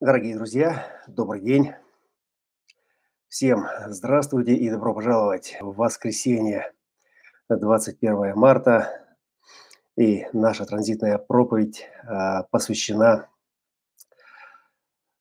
Дорогие 0.00 0.36
друзья, 0.36 0.86
добрый 1.08 1.40
день. 1.40 1.72
Всем 3.26 3.66
здравствуйте 3.88 4.54
и 4.54 4.70
добро 4.70 4.94
пожаловать 4.94 5.56
в 5.60 5.74
воскресенье, 5.74 6.72
21 7.48 8.36
марта. 8.36 9.04
И 9.96 10.28
наша 10.32 10.66
транзитная 10.66 11.18
проповедь 11.18 11.88
а, 12.04 12.44
посвящена... 12.44 13.28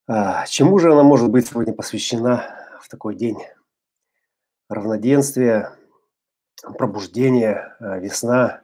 А, 0.08 0.46
чему 0.46 0.78
же 0.78 0.91
она 0.91 1.02
может 1.02 1.32
быть 1.32 1.48
сегодня 1.48 1.73
посвящена 1.73 2.78
в 2.80 2.88
такой 2.88 3.16
день? 3.16 3.39
Равноденствие, 4.70 5.71
пробуждение, 6.78 7.75
а, 7.80 7.98
весна, 7.98 8.62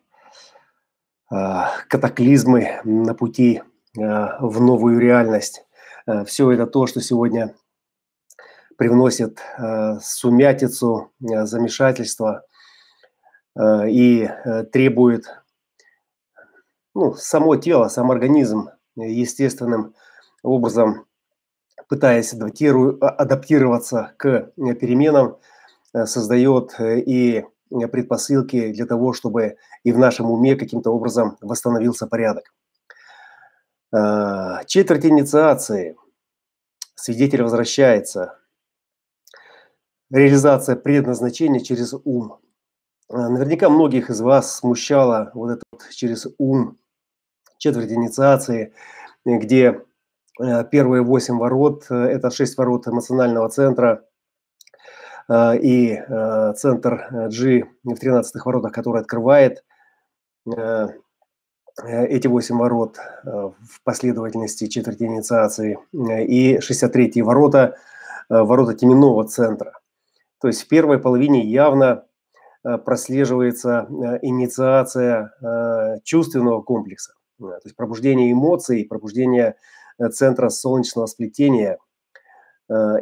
а, 1.31 1.71
катаклизмы 1.89 2.81
на 2.83 3.15
пути 3.15 3.63
а, 3.97 4.37
в 4.45 4.61
новую 4.61 4.99
реальность. 4.99 5.65
Э, 6.05 6.25
Все 6.25 6.51
это 6.51 6.67
то, 6.67 6.87
что 6.87 7.01
сегодня 7.01 7.55
привносит 8.77 9.39
э, 9.57 9.99
сумятицу, 10.01 11.11
э, 11.21 11.45
замешательство 11.45 12.45
и 13.55 14.27
требует 14.71 15.25
ну, 16.95 17.13
само 17.13 17.55
тело, 17.55 17.87
сам 17.87 18.09
организм 18.09 18.71
естественным 18.95 19.93
образом, 20.41 21.05
пытаясь 21.87 22.33
адаптироваться 22.33 24.13
к 24.17 24.51
переменам, 24.55 25.37
создает 25.93 26.73
и 26.79 27.45
предпосылки 27.91 28.71
для 28.71 28.87
того, 28.87 29.13
чтобы 29.13 29.57
и 29.83 29.91
в 29.91 29.99
нашем 29.99 30.31
уме 30.31 30.55
каким-то 30.55 30.89
образом 30.89 31.37
восстановился 31.39 32.07
порядок. 32.07 32.51
А, 33.95 34.63
четверть 34.65 35.05
инициации. 35.05 35.95
Свидетель 37.03 37.43
возвращается. 37.43 38.39
Реализация 40.09 40.77
предназначения 40.77 41.59
через 41.59 41.93
ум. 42.05 42.39
А, 43.09 43.27
наверняка 43.27 43.69
многих 43.69 44.09
из 44.09 44.21
вас 44.21 44.55
смущало 44.55 45.29
вот 45.33 45.49
это 45.51 45.63
вот 45.73 45.81
через 45.89 46.27
ум, 46.37 46.77
четверть 47.57 47.91
инициации, 47.91 48.73
где 49.25 49.81
э, 50.41 50.63
первые 50.71 51.03
восемь 51.03 51.39
ворот 51.39 51.87
э,– 51.89 51.93
это 51.95 52.31
шесть 52.31 52.57
ворот 52.57 52.87
эмоционального 52.87 53.49
центра, 53.49 54.05
и 55.29 55.99
э, 56.07 56.53
центр 56.55 57.29
G 57.29 57.65
в 57.83 57.95
13 57.95 58.45
воротах, 58.45 58.71
который 58.71 59.01
открывает 59.01 59.65
Э, 60.45 60.87
эти 61.81 62.27
восемь 62.27 62.57
ворот 62.57 62.97
э, 62.97 63.29
в 63.29 63.83
последовательности 63.83 64.67
четверти 64.67 65.03
инициации 65.03 65.79
э, 65.93 66.23
и 66.25 66.57
63-й 66.57 67.21
ворота, 67.21 67.77
ворота 68.29 68.73
теменного 68.73 69.27
центра. 69.27 69.79
То 70.39 70.47
есть 70.47 70.63
в 70.63 70.67
первой 70.67 70.99
половине 70.99 71.45
явно 71.45 72.05
прослеживается 72.63 73.87
инициация 74.21 75.33
чувственного 76.05 76.61
комплекса, 76.61 77.13
то 77.37 77.59
есть 77.65 77.75
пробуждение 77.75 78.31
эмоций, 78.31 78.85
пробуждение 78.89 79.55
центра 80.13 80.47
солнечного 80.47 81.07
сплетения. 81.07 81.79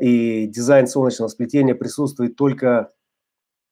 И 0.01 0.47
дизайн 0.47 0.87
солнечного 0.87 1.29
сплетения 1.29 1.75
присутствует 1.75 2.35
только 2.35 2.91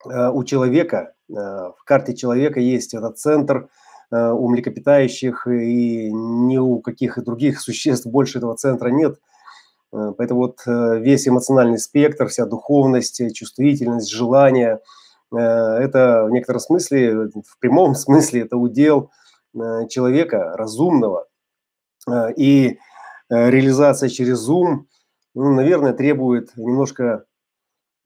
у 0.05 0.43
человека. 0.43 1.15
В 1.27 1.83
карте 1.83 2.15
человека 2.15 2.59
есть 2.59 2.93
этот 2.93 3.17
центр– 3.17 3.69
Э, 3.79 3.88
у 4.11 4.49
млекопитающих 4.49 5.47
и 5.47 6.11
ни 6.11 6.57
у 6.57 6.79
каких 6.79 7.23
других 7.23 7.61
существ 7.61 8.07
больше 8.07 8.39
этого 8.39 8.55
центра 8.55 8.89
нет. 8.89 9.19
Э, 9.93 10.13
поэтому 10.17 10.41
вот 10.41 10.59
э, 10.65 10.99
весь 10.99 11.27
эмоциональный 11.27 11.79
спектр, 11.79 12.27
вся 12.27 12.45
духовность, 12.45 13.21
чувствительность, 13.33 14.11
желание, 14.11 14.79
это 15.31 16.25
в 16.25 16.31
некотором 16.31 16.59
смысле, 16.59 17.27
в 17.27 17.59
прямом 17.59 17.93
смысле, 17.95 18.41
это 18.41 18.57
удел 18.57 19.11
человека 19.89 20.53
разумного. 20.55 21.27
И 22.35 22.79
реализация 23.29 24.09
через 24.09 24.47
ум, 24.47 24.87
ну, 25.35 25.53
наверное, 25.53 25.93
требует 25.93 26.55
немножко 26.55 27.25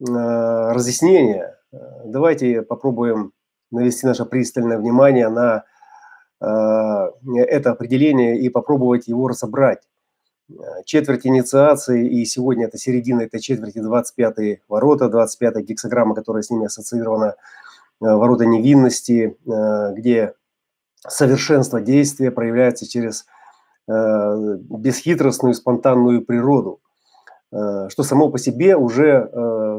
разъяснения. 0.00 1.58
Давайте 2.04 2.60
попробуем 2.60 3.32
навести 3.70 4.06
наше 4.06 4.26
пристальное 4.26 4.78
внимание 4.78 5.28
на 5.28 5.64
Э, 5.64 5.73
это 6.40 7.70
определение 7.70 8.38
и 8.38 8.48
попробовать 8.48 9.08
его 9.08 9.28
разобрать. 9.28 9.80
Э, 10.50 10.82
четверть 10.84 11.26
инициации, 11.26 12.06
и 12.06 12.24
сегодня 12.26 12.66
это 12.66 12.76
середина 12.76 13.22
этой 13.22 13.40
четверти, 13.40 13.78
25 13.78 14.60
ворота, 14.68 15.08
25 15.08 15.56
гексограмма, 15.64 16.14
которая 16.14 16.42
с 16.42 16.50
ними 16.50 16.66
ассоциирована, 16.66 17.34
э, 17.34 17.34
ворота 18.00 18.44
невинности, 18.44 19.38
где 19.44 20.34
совершенство 21.06 21.80
действия 21.80 22.30
проявляется 22.30 22.88
через 22.88 23.26
бесхитростную, 23.86 25.52
спонтанную 25.52 26.24
природу, 26.24 26.80
что 27.50 28.02
само 28.02 28.30
по 28.30 28.38
себе 28.38 28.76
уже 28.76 29.28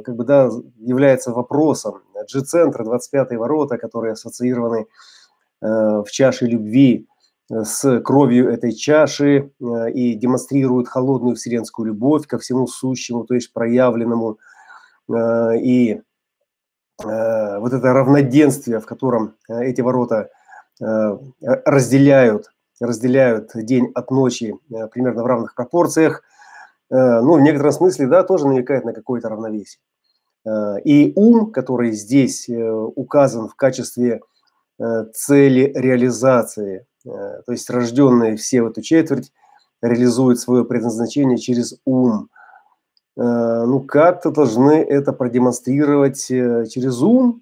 как 0.05 0.15
бы, 0.15 0.23
да, 0.23 0.47
является 0.77 1.31
вопросом. 1.31 2.03
G-центр, 2.31 2.83
25 2.83 3.31
ворота, 3.37 3.79
которые 3.79 4.13
ассоциированы 4.13 4.85
Э, 4.85 4.89
в 5.65 6.11
чаше 6.11 6.45
любви 6.45 7.07
э, 7.51 7.63
с 7.63 7.99
кровью 8.01 8.49
этой 8.49 8.71
чаши 8.73 9.51
э, 9.59 9.91
и 9.91 10.15
демонстрируют 10.15 10.87
холодную 10.87 11.35
вселенскую 11.35 11.87
любовь 11.87 12.27
ко 12.27 12.37
всему 12.37 12.67
сущему, 12.67 13.25
то 13.25 13.33
есть 13.33 13.53
проявленному. 13.53 14.37
И 15.07 16.01
вот 16.97 17.73
это 17.73 17.93
равноденствие, 17.93 18.79
в 18.79 18.87
котором 18.87 19.35
эти 19.47 19.81
ворота 19.81 20.29
разделяют, 20.79 22.51
разделяют 22.79 23.51
день 23.53 23.91
от 23.93 24.09
ночи 24.09 24.55
примерно 24.91 25.21
в 25.21 25.27
равных 25.27 25.53
пропорциях, 25.53 26.23
ну, 26.89 27.33
в 27.33 27.41
некотором 27.41 27.73
смысле, 27.73 28.07
да, 28.07 28.23
тоже 28.23 28.47
намекает 28.47 28.85
на 28.85 28.93
какое-то 28.93 29.29
равновесие. 29.29 29.81
И 30.83 31.13
ум, 31.15 31.51
который 31.51 31.91
здесь 31.91 32.49
указан 32.49 33.49
в 33.49 33.55
качестве 33.55 34.21
Э, 34.21 34.34
цели 35.13 35.71
реализации. 35.75 36.85
Э, 37.05 37.41
то 37.45 37.51
есть 37.51 37.69
рожденные 37.69 38.35
все 38.35 38.61
в 38.61 38.67
эту 38.67 38.81
четверть 38.81 39.31
реализуют 39.81 40.39
свое 40.39 40.65
предназначение 40.65 41.37
через 41.37 41.79
ум. 41.85 42.29
Э, 43.17 43.21
ну, 43.65 43.81
как-то 43.81 44.31
должны 44.31 44.73
это 44.73 45.13
продемонстрировать 45.13 46.25
через 46.25 47.01
ум 47.01 47.41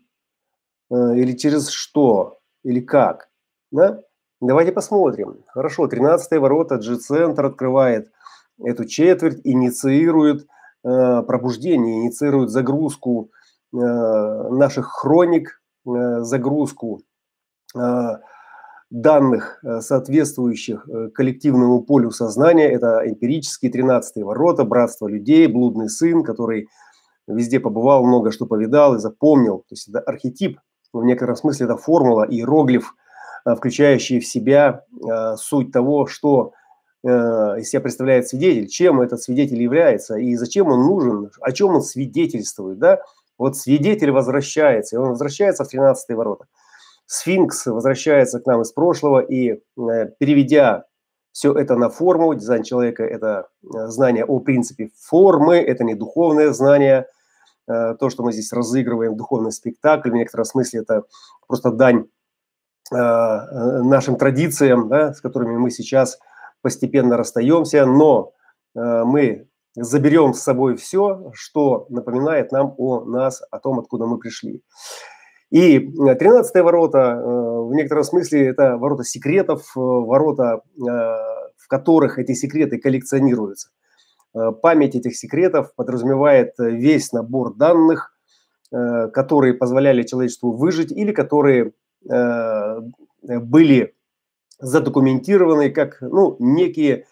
или 0.92 1.32
через 1.36 1.70
что, 1.70 2.40
или 2.64 2.80
как. 2.80 3.30
Да? 3.72 4.02
Давайте 4.40 4.72
посмотрим. 4.72 5.44
Хорошо, 5.48 5.88
13 5.88 6.40
ворота, 6.40 6.78
G-центр 6.78 7.46
открывает 7.46 8.12
эту 8.64 8.86
четверть, 8.86 9.42
инициирует 9.44 10.46
пробуждение, 10.84 12.02
инициирует 12.02 12.52
загрузку 12.52 13.32
наших 13.72 14.88
хроник, 14.88 15.62
загрузку 15.84 17.02
Э, 17.02 17.13
данных, 18.94 19.60
э, 19.64 19.82
соответствующих 19.82 20.88
э, 20.88 21.10
коллективному 21.10 21.82
полю 21.82 22.12
сознания. 22.12 22.70
Это 22.70 23.02
эмпирические 23.04 23.72
13 23.72 24.24
ворота, 24.24 24.66
братство 24.66 25.08
людей, 25.08 25.48
блудный 25.48 25.90
сын, 25.90 26.24
который 26.24 26.70
везде 27.28 27.60
побывал, 27.60 28.06
много 28.06 28.32
что 28.32 28.46
повидал 28.46 28.94
и 28.96 29.00
запомнил. 29.00 29.60
То 29.60 29.72
есть 29.72 29.90
это 29.90 30.00
архетип, 30.00 30.60
в 30.94 31.04
некотором 31.04 31.36
смысле 31.36 31.66
это 31.66 31.76
формула, 31.76 32.24
иероглиф, 32.30 32.94
включающий 33.46 34.20
в 34.20 34.28
себя 34.28 34.84
суть 35.38 35.72
того, 35.72 36.06
что 36.06 36.54
из 37.04 37.70
себя 37.70 37.82
представляет 37.82 38.28
свидетель, 38.28 38.68
чем 38.68 39.02
этот 39.02 39.22
свидетель 39.22 39.62
является 39.62 40.16
и 40.18 40.36
зачем 40.36 40.68
он 40.68 40.86
нужен, 40.86 41.32
о 41.42 41.52
чем 41.52 41.76
он 41.76 41.82
свидетельствует. 41.82 42.78
Да? 42.78 43.00
Вот 43.38 43.58
свидетель 43.58 44.12
возвращается, 44.12 44.96
и 44.96 45.00
он 45.00 45.10
возвращается 45.10 45.64
в 45.64 45.68
13 45.68 46.16
ворота– 46.16 46.46
Сфинкс 47.06 47.66
возвращается 47.66 48.40
к 48.40 48.46
нам 48.46 48.62
из 48.62 48.72
прошлого 48.72 49.20
и, 49.20 49.52
э, 49.54 49.60
переведя 50.18 50.86
все 51.32 51.54
это 51.54 51.76
на 51.76 51.90
форму, 51.90 52.34
дизайн 52.36 52.64
человека– 52.64 53.04
это 53.06 53.48
э, 53.64 53.88
знание 53.88 54.26
о 54.26 54.40
принципе 54.40 54.90
формы, 54.96 55.58
это 55.58 55.84
не 55.84 55.96
духовное 55.96 56.52
знание, 56.54 57.08
э, 57.68 57.96
то, 58.00 58.10
что 58.10 58.24
мы 58.24 58.32
здесь 58.32 58.54
разыгрываем, 58.54 59.18
духовный 59.18 59.52
спектакль, 59.52 60.12
в 60.12 60.16
некотором 60.16 60.46
смысле 60.46 60.82
это 60.82 61.04
просто 61.48 61.72
дань 61.72 62.06
нашим 62.92 64.18
традициям, 64.18 64.90
да, 64.90 65.14
с 65.14 65.22
которыми 65.22 65.56
мы 65.56 65.72
сейчас 65.72 66.20
постепенно 66.62 67.16
расстаемся, 67.16 67.86
но 67.86 68.34
мы 68.76 69.48
заберем 69.76 70.34
с 70.34 70.42
собой 70.42 70.76
все, 70.76 71.32
что 71.34 71.88
напоминает 71.90 72.52
нам 72.52 72.76
о 72.78 73.06
нас, 73.06 73.42
о 73.50 73.60
том, 73.60 73.80
откуда 73.80 74.06
мы 74.06 74.20
пришли. 74.20 74.62
И 75.54 75.80
13 75.80 76.64
ворота, 76.64 76.98
э, 76.98 77.62
в 77.62 77.72
некотором 77.76 78.04
смысле, 78.04 78.48
это 78.48 78.76
ворота 78.76 79.04
секретов, 79.04 79.62
э, 79.78 79.80
ворота, 79.80 80.62
э, 80.76 80.82
в 80.82 81.68
которых 81.68 82.18
эти 82.18 82.34
секреты 82.34 82.80
коллекционируются. 82.80 83.70
память 84.64 84.96
этих 84.96 85.16
секретов 85.16 85.76
подразумевает 85.76 86.56
весь 86.58 87.12
набор 87.12 87.54
данных, 87.54 88.16
которые 88.72 89.54
позволяли 89.54 90.02
человечеству 90.02 90.54
выжить 90.54 90.92
или 90.92 91.12
которые 91.12 91.74
были 93.22 93.94
задокументированы 94.58 95.70
как 95.70 96.02
ну, 96.02 96.36
некие 96.40 97.06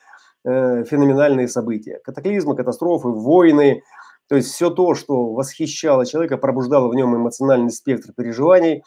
феноменальные 0.43 1.47
события. 1.47 1.99
Катаклизмы, 2.03 2.55
катастрофы, 2.55 3.09
войны, 3.09 3.83
то 4.31 4.37
есть 4.37 4.53
все 4.53 4.69
то, 4.69 4.95
что 4.95 5.33
восхищало 5.33 6.05
человека, 6.05 6.37
пробуждало 6.37 6.87
в 6.87 6.95
нем 6.95 7.13
эмоциональный 7.17 7.69
спектр 7.69 8.13
переживаний, 8.13 8.81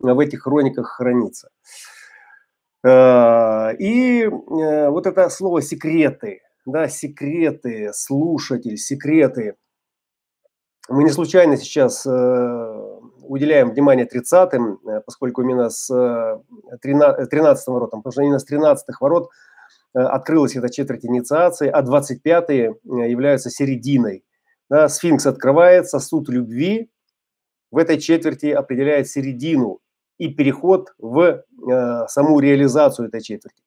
в 0.00 0.18
этих 0.18 0.42
хрониках 0.42 0.88
хранится. 0.88 1.50
Э, 2.84 3.76
и 3.78 4.22
э, 4.22 4.88
вот 4.88 5.06
это 5.06 5.28
слово 5.28 5.62
секреты, 5.62 6.40
да, 6.66 6.88
секреты, 6.88 7.92
слушатель, 7.94 8.76
секреты. 8.76 9.54
Мы 10.88 11.04
не 11.04 11.10
случайно 11.10 11.56
сейчас 11.56 12.04
э, 12.04 12.10
уделяем 13.22 13.70
внимание 13.70 14.04
30-м, 14.04 14.80
поскольку 15.06 15.42
именно 15.42 15.70
с 15.70 15.86
13 16.82 17.68
воротом, 17.68 18.02
потому 18.02 18.10
что 18.10 18.22
именно 18.22 18.40
с 18.40 18.44
13 18.44 18.84
ворот 19.00 19.30
открылась 19.92 20.56
эта 20.56 20.68
четверть 20.68 21.04
инициации, 21.04 21.68
а 21.68 21.82
25-е 21.82 22.74
являются 22.82 23.48
серединой. 23.48 24.24
Да, 24.70 24.88
сфинкс 24.88 25.26
открывается, 25.26 25.98
суд 25.98 26.28
любви 26.28 26.90
в 27.70 27.78
этой 27.78 27.98
четверти 27.98 28.46
определяет 28.46 29.08
середину 29.08 29.80
и 30.18 30.28
переход 30.28 30.94
в 30.98 31.20
э, 31.20 32.06
саму 32.08 32.40
реализацию 32.40 33.08
этой 33.08 33.20
четверти. 33.20 33.62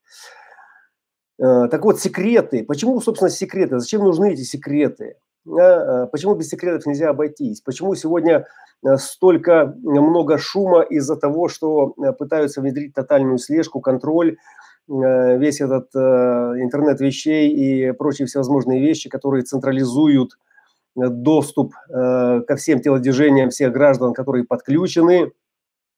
Э, 1.39 1.67
так 1.69 1.83
вот, 1.83 1.99
секреты. 1.99 2.63
Почему, 2.63 2.99
собственно, 3.01 3.29
секреты? 3.29 3.79
Зачем 3.79 4.01
нужны 4.03 4.33
эти 4.33 4.41
секреты? 4.41 5.15
Э, 5.47 6.07
почему 6.11 6.35
без 6.35 6.49
секретов 6.49 6.85
нельзя 6.85 7.09
обойтись? 7.09 7.61
Почему 7.61 7.95
сегодня 7.95 8.45
э, 8.85 8.97
столько 8.97 9.75
много 9.81 10.37
шума 10.37 10.81
из-за 10.81 11.15
того, 11.15 11.47
что 11.47 11.93
э, 11.97 12.11
пытаются 12.13 12.61
внедрить 12.61 12.93
тотальную 12.93 13.37
слежку, 13.37 13.81
контроль, 13.81 14.37
э, 14.87 15.37
весь 15.37 15.61
этот 15.61 15.89
э, 15.95 15.99
интернет 15.99 16.99
вещей 16.99 17.49
и 17.49 17.91
прочие 17.91 18.27
всевозможные 18.27 18.81
вещи, 18.81 19.09
которые 19.09 19.43
централизуют 19.43 20.37
доступ 20.95 21.73
э, 21.89 22.41
ко 22.47 22.55
всем 22.55 22.81
телодвижениям 22.81 23.49
всех 23.49 23.71
граждан, 23.71 24.13
которые 24.13 24.45
подключены 24.45 25.31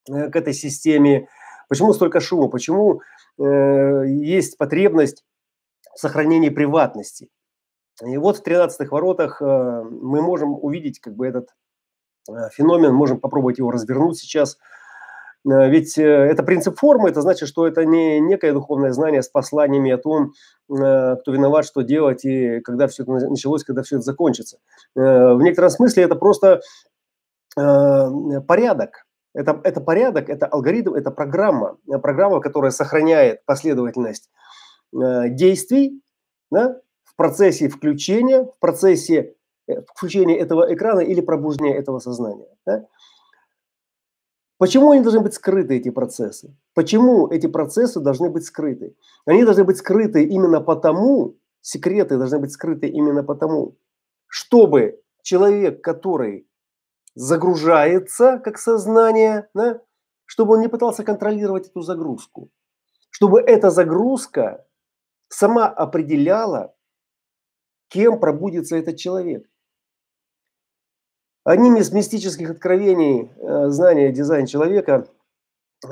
Э, 0.10 0.30
к 0.30 0.36
этой 0.36 0.54
системе, 0.54 1.28
почему 1.70 1.94
столько 1.94 2.20
шума, 2.20 2.50
почему 2.50 3.02
э, 3.40 4.06
есть 4.08 4.58
потребность 4.58 5.24
в 5.96 6.00
сохранении 6.00 6.50
приватности. 6.50 7.30
И 8.04 8.18
вот 8.18 8.38
в 8.38 8.44
13 8.44 8.90
воротах 8.90 9.42
э, 9.42 9.46
мы 9.46 10.22
можем 10.22 10.54
увидеть 10.62 11.00
как 11.00 11.16
бы 11.16 11.28
этот 11.28 11.50
э, 12.30 12.50
феномен, 12.52 12.94
можем 12.94 13.20
попробовать 13.20 13.60
его 13.60 13.72
развернуть 13.72 14.18
сейчас. 14.18 14.58
Э, 15.46 15.70
ведь 15.70 15.98
э, 15.98 16.04
это 16.04 16.44
принцип 16.44 16.78
формы, 16.78 17.10
это 17.10 17.22
значит, 17.22 17.50
что 17.50 17.68
это 17.68 17.86
не 17.86 18.20
некое 18.20 18.54
духовное 18.54 18.92
знание 18.92 19.22
с 19.22 19.30
посланиями 19.30 19.92
о 19.92 19.98
том, 19.98 20.32
э, 20.70 21.16
кто 21.18 21.32
виноват, 21.32 21.66
что 21.66 21.82
делать 21.82 22.26
и 22.26 22.62
когда 22.62 22.88
все 22.88 23.04
это 23.04 23.12
началось, 23.12 23.64
когда 23.64 23.84
все 23.84 23.98
это 23.98 24.04
закончится. 24.04 24.58
В 24.96 25.40
некотором 25.42 25.70
смысле 25.70 26.04
это 26.04 26.16
просто 26.16 26.62
порядок, 27.56 29.06
это, 29.36 29.62
это 29.64 29.82
порядок, 29.82 30.30
это 30.30 30.48
алгоритм, 30.48 30.96
это 30.96 31.12
программа, 31.12 31.78
программа, 32.02 32.40
которая 32.40 32.72
сохраняет 32.72 33.46
последовательность 33.46 34.32
действий 34.92 36.02
да, 36.50 36.80
в 37.04 37.16
процессе 37.16 37.70
включения, 37.70 38.44
в 38.44 38.58
процессе 38.60 39.36
включения 39.88 40.40
этого 40.40 40.74
экрана 40.74 41.02
или 41.02 41.22
пробуждения 41.22 41.78
этого 41.78 42.00
сознания. 42.00 42.48
Да? 42.66 42.88
Почему 44.58 44.92
они 44.92 45.02
должны 45.02 45.20
быть 45.20 45.34
скрыты, 45.34 45.78
эти 45.78 45.90
процессы? 45.90 46.56
Почему 46.74 47.28
эти 47.28 47.48
процессы 47.48 48.00
должны 48.00 48.30
быть 48.30 48.46
скрыты? 48.46 48.96
Они 49.26 49.44
должны 49.44 49.64
быть 49.64 49.78
скрыты 49.78 50.24
именно 50.24 50.62
потому, 50.62 51.36
секреты 51.62 52.18
должны 52.18 52.40
быть 52.40 52.52
скрыты 52.52 52.88
именно 52.88 53.24
потому, 53.24 53.76
чтобы 54.28 55.02
человек, 55.22 55.84
который 55.84 56.48
загружается 57.16 58.40
как 58.40 58.58
сознание, 58.58 59.50
да, 59.54 59.82
чтобы 60.26 60.54
он 60.54 60.62
не 60.62 60.68
пытался 60.68 61.04
контролировать 61.04 61.68
эту 61.68 61.82
загрузку, 61.82 62.50
чтобы 63.10 63.42
эта 63.42 63.70
загрузка 63.70 64.66
сама 65.28 65.68
определяла, 65.68 66.76
кем 67.88 68.20
пробудится 68.20 68.76
этот 68.76 68.98
человек. 68.98 69.48
Одним 71.46 71.76
из 71.76 71.92
мистических 71.92 72.52
откровений 72.52 73.30
э, 73.36 73.68
знания 73.68 74.14
дизайн 74.14 74.46
человека 74.46 75.08
э, 75.84 75.88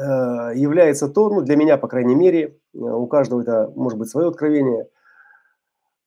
является 0.55 1.09
то, 1.09 1.29
ну 1.29 1.41
для 1.41 1.57
меня, 1.57 1.77
по 1.77 1.89
крайней 1.89 2.15
мере, 2.15 2.57
э, 2.73 2.77
у 2.77 3.05
каждого 3.07 3.41
это 3.41 3.69
может 3.75 3.99
быть 3.99 4.09
свое 4.09 4.29
откровение, 4.29 4.87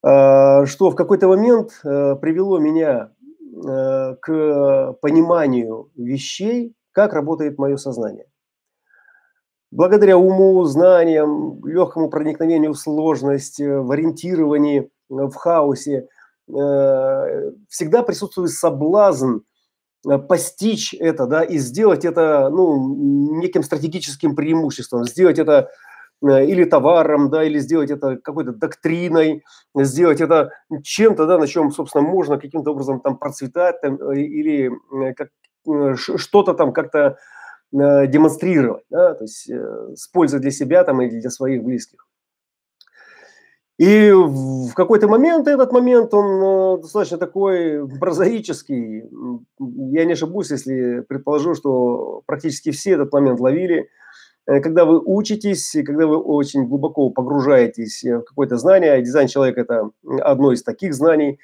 что 0.02 0.90
в 0.90 0.94
какой-то 0.96 1.28
момент 1.28 1.80
привело 1.82 2.58
меня 2.58 3.10
к 4.20 4.92
пониманию 5.00 5.90
вещей, 5.96 6.76
как 6.92 7.14
работает 7.14 7.56
мое 7.56 7.78
сознание. 7.78 8.26
Благодаря 9.70 10.18
уму, 10.18 10.62
знаниям, 10.64 11.64
легкому 11.66 12.10
проникновению 12.10 12.74
в 12.74 12.78
сложность, 12.78 13.60
в 13.60 13.90
ориентировании, 13.90 14.90
в 15.08 15.34
хаосе, 15.36 16.06
всегда 16.46 18.02
присутствует 18.02 18.50
соблазн 18.50 19.38
постичь 20.28 20.94
это, 20.94 21.26
да, 21.26 21.42
и 21.42 21.56
сделать 21.56 22.04
это, 22.04 22.50
ну, 22.50 23.40
неким 23.40 23.62
стратегическим 23.62 24.36
преимуществом, 24.36 25.04
сделать 25.04 25.38
это 25.38 25.70
Э, 26.22 26.44
или 26.44 26.64
товаром, 26.64 27.30
да, 27.30 27.44
или 27.44 27.58
сделать 27.58 27.90
это 27.90 28.16
какой-то 28.16 28.52
доктриной, 28.52 29.44
сделать 29.76 30.20
это 30.20 30.50
чем-то, 30.82 31.26
да, 31.26 31.38
на 31.38 31.46
чем, 31.46 31.70
собственно, 31.70 32.02
можно 32.02 32.38
каким-то 32.38 32.70
образом 32.70 33.00
там 33.00 33.18
процветать 33.18 33.80
там, 33.80 34.00
э, 34.00 34.20
или 34.20 34.70
э, 34.70 35.14
как, 35.14 35.28
что-то 35.96 36.54
там 36.54 36.72
как-то 36.72 37.18
демонстрировать, 37.72 38.84
да, 38.88 39.14
то 39.14 39.24
есть 39.24 39.50
с 39.50 40.06
пользой 40.08 40.38
для 40.38 40.52
себя 40.52 40.84
там 40.84 41.02
или 41.02 41.18
для 41.18 41.30
своих 41.30 41.64
близких. 41.64 42.06
И 43.78 44.12
в 44.12 44.72
какой-то 44.74 45.08
момент, 45.08 45.48
этот 45.48 45.72
момент, 45.72 46.14
он 46.14 46.80
достаточно 46.80 47.18
такой 47.18 47.88
прозаический. 47.98 49.04
Я 49.58 50.04
не 50.04 50.12
ошибусь, 50.12 50.50
если 50.50 51.00
предположу, 51.00 51.54
что 51.54 52.22
практически 52.26 52.70
все 52.70 52.92
этот 52.92 53.12
момент 53.12 53.40
ловили– 53.40 53.88
Э, 54.46 54.60
когда 54.60 54.84
вы 54.84 55.00
учитесь, 55.00 55.74
когда 55.84 56.06
вы 56.06 56.18
очень 56.18 56.66
глубоко 56.66 57.10
погружаетесь 57.10 58.04
э, 58.04 58.18
в 58.18 58.24
какое-то 58.24 58.56
знание, 58.56 59.00
дизайн 59.02 59.28
человека– 59.28 59.60
это 59.62 59.90
одно 60.20 60.52
из 60.52 60.62
таких 60.62 60.94
знаний, 60.94 61.38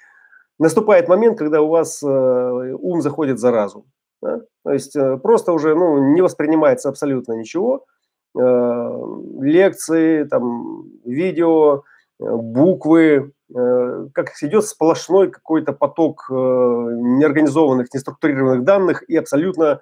наступает 0.58 1.08
момент, 1.08 1.38
когда 1.38 1.62
у 1.62 1.68
вас 1.68 2.02
э, 2.02 2.06
ум 2.06 3.00
заходит 3.00 3.38
за 3.38 3.50
разум. 3.50 3.84
Да? 4.22 4.42
То 4.64 4.72
есть 4.72 4.94
просто 5.22 5.52
уже 5.52 5.74
ну, 5.74 6.12
не 6.12 6.20
воспринимается 6.20 6.90
абсолютно 6.90 7.32
ничего. 7.32 7.86
Лекции, 8.34 10.24
там, 10.24 10.84
видео, 11.04 11.82
буквы, 12.20 13.32
как 13.52 14.30
идет 14.42 14.64
сплошной 14.64 15.30
какой-то 15.30 15.72
поток 15.72 16.26
неорганизованных, 16.30 17.92
неструктурированных 17.92 18.62
данных 18.62 19.02
и 19.08 19.16
абсолютно 19.16 19.80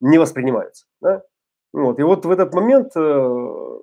не 0.00 0.18
воспринимаются. 0.18 0.86
Да? 1.00 1.22
Вот. 1.72 1.98
И 1.98 2.02
вот 2.02 2.24
в 2.24 2.30
этот 2.30 2.52
момент 2.54 2.92
э, 2.96 3.78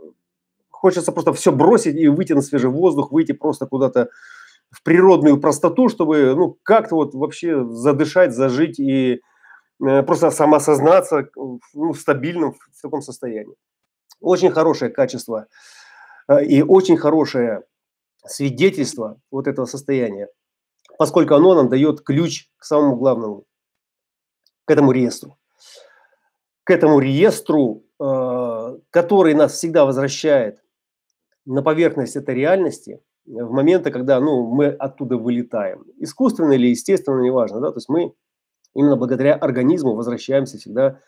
хочется 0.70 1.12
просто 1.12 1.34
все 1.34 1.52
бросить 1.52 1.96
и 1.96 2.08
выйти 2.08 2.34
на 2.34 2.42
свежий 2.42 2.70
воздух, 2.70 3.12
выйти 3.12 3.32
просто 3.32 3.66
куда-то 3.66 4.10
в 4.70 4.84
природную 4.84 5.40
простоту, 5.40 5.88
чтобы 5.88 6.36
ну, 6.36 6.58
как-то 6.64 6.96
вот 6.96 7.14
вообще 7.14 7.64
задышать, 7.66 8.34
зажить 8.34 8.80
и 8.80 9.22
э, 9.86 10.04
просто 10.04 10.32
самоосознаться 10.32 11.30
ну, 11.36 11.94
в 11.94 11.98
стабильном 11.98 12.54
в 12.54 12.82
таком 12.82 13.02
состоянии. 13.02 13.56
Очень 14.20 14.52
хорошее 14.52 14.92
качество 14.92 15.48
э, 16.28 16.44
и 16.44 16.62
очень 16.62 16.98
хорошее 16.98 17.64
свидетельство 18.28 19.20
вот 19.32 19.48
этого 19.48 19.66
состояния, 19.66 20.30
поскольку 20.98 21.36
оно 21.36 21.56
нам 21.56 21.70
дает 21.70 22.02
ключ 22.02 22.50
к 22.58 22.64
самому 22.64 22.96
главному, 22.96 23.46
к 24.66 24.72
этому 24.72 24.92
реестру 24.92 25.38
к 26.68 26.70
этому 26.70 27.00
реестру, 27.00 27.86
э, 27.98 28.78
который 28.90 29.34
нас 29.34 29.54
всегда 29.54 29.86
возвращает 29.86 30.62
на 31.46 31.64
поверхность 31.64 32.18
этой 32.18 32.36
реальности 32.36 33.02
в 33.26 33.52
моменты, 33.52 33.90
когда 33.90 34.20
ну, 34.20 34.46
мы 34.54 34.68
оттуда 34.68 35.16
вылетаем. 35.16 35.86
Искусственно 35.98 36.52
или 36.52 36.68
естественно, 36.68 37.22
неважно. 37.22 37.62
Да? 37.62 37.72
То 37.72 37.78
есть 37.78 37.88
мы 37.88 38.14
именно 38.76 38.98
благодаря 38.98 39.36
организму 39.36 39.96
возвращаемся 39.96 40.58
всегда 40.58 41.00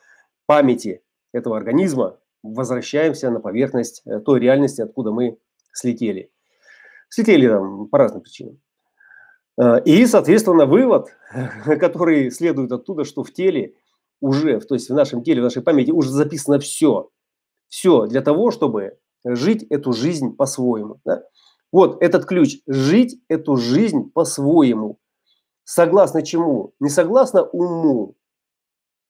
памяти 0.45 1.01
этого 1.33 1.57
организма, 1.57 2.17
возвращаемся 2.41 3.29
на 3.29 3.41
поверхность 3.41 4.01
э, 4.05 4.21
той 4.21 4.39
реальности, 4.39 4.79
откуда 4.79 5.11
мы 5.11 5.39
слетели. 5.73 6.31
Слетели 7.09 7.47
там 7.47 7.87
по 7.87 7.97
разным 7.97 8.21
причинам. 8.21 8.59
Э, 9.59 9.81
и, 9.83 10.05
соответственно, 10.05 10.65
вывод, 10.65 11.09
который 11.65 12.31
следует 12.31 12.71
оттуда, 12.71 13.03
что 13.03 13.23
в 13.23 13.33
теле 13.33 13.75
уже, 14.21 14.59
то 14.61 14.75
есть 14.75 14.89
в 14.89 14.93
нашем 14.93 15.23
теле, 15.23 15.41
в 15.41 15.45
нашей 15.45 15.61
памяти 15.61 15.91
уже 15.91 16.09
записано 16.11 16.59
все. 16.59 17.09
Все 17.67 18.07
для 18.07 18.21
того, 18.21 18.51
чтобы 18.51 18.97
жить 19.23 19.63
эту 19.69 19.93
жизнь 19.93 20.35
по-своему. 20.35 20.99
Да? 21.05 21.23
Вот 21.71 22.01
этот 22.01 22.25
ключ– 22.25 22.61
жить 22.67 23.21
эту 23.27 23.57
жизнь 23.57 24.09
по-своему. 24.11 24.99
Согласно 25.63 26.23
чему? 26.23 26.73
Не 26.79 26.89
согласно 26.89 27.43
уму, 27.43 28.15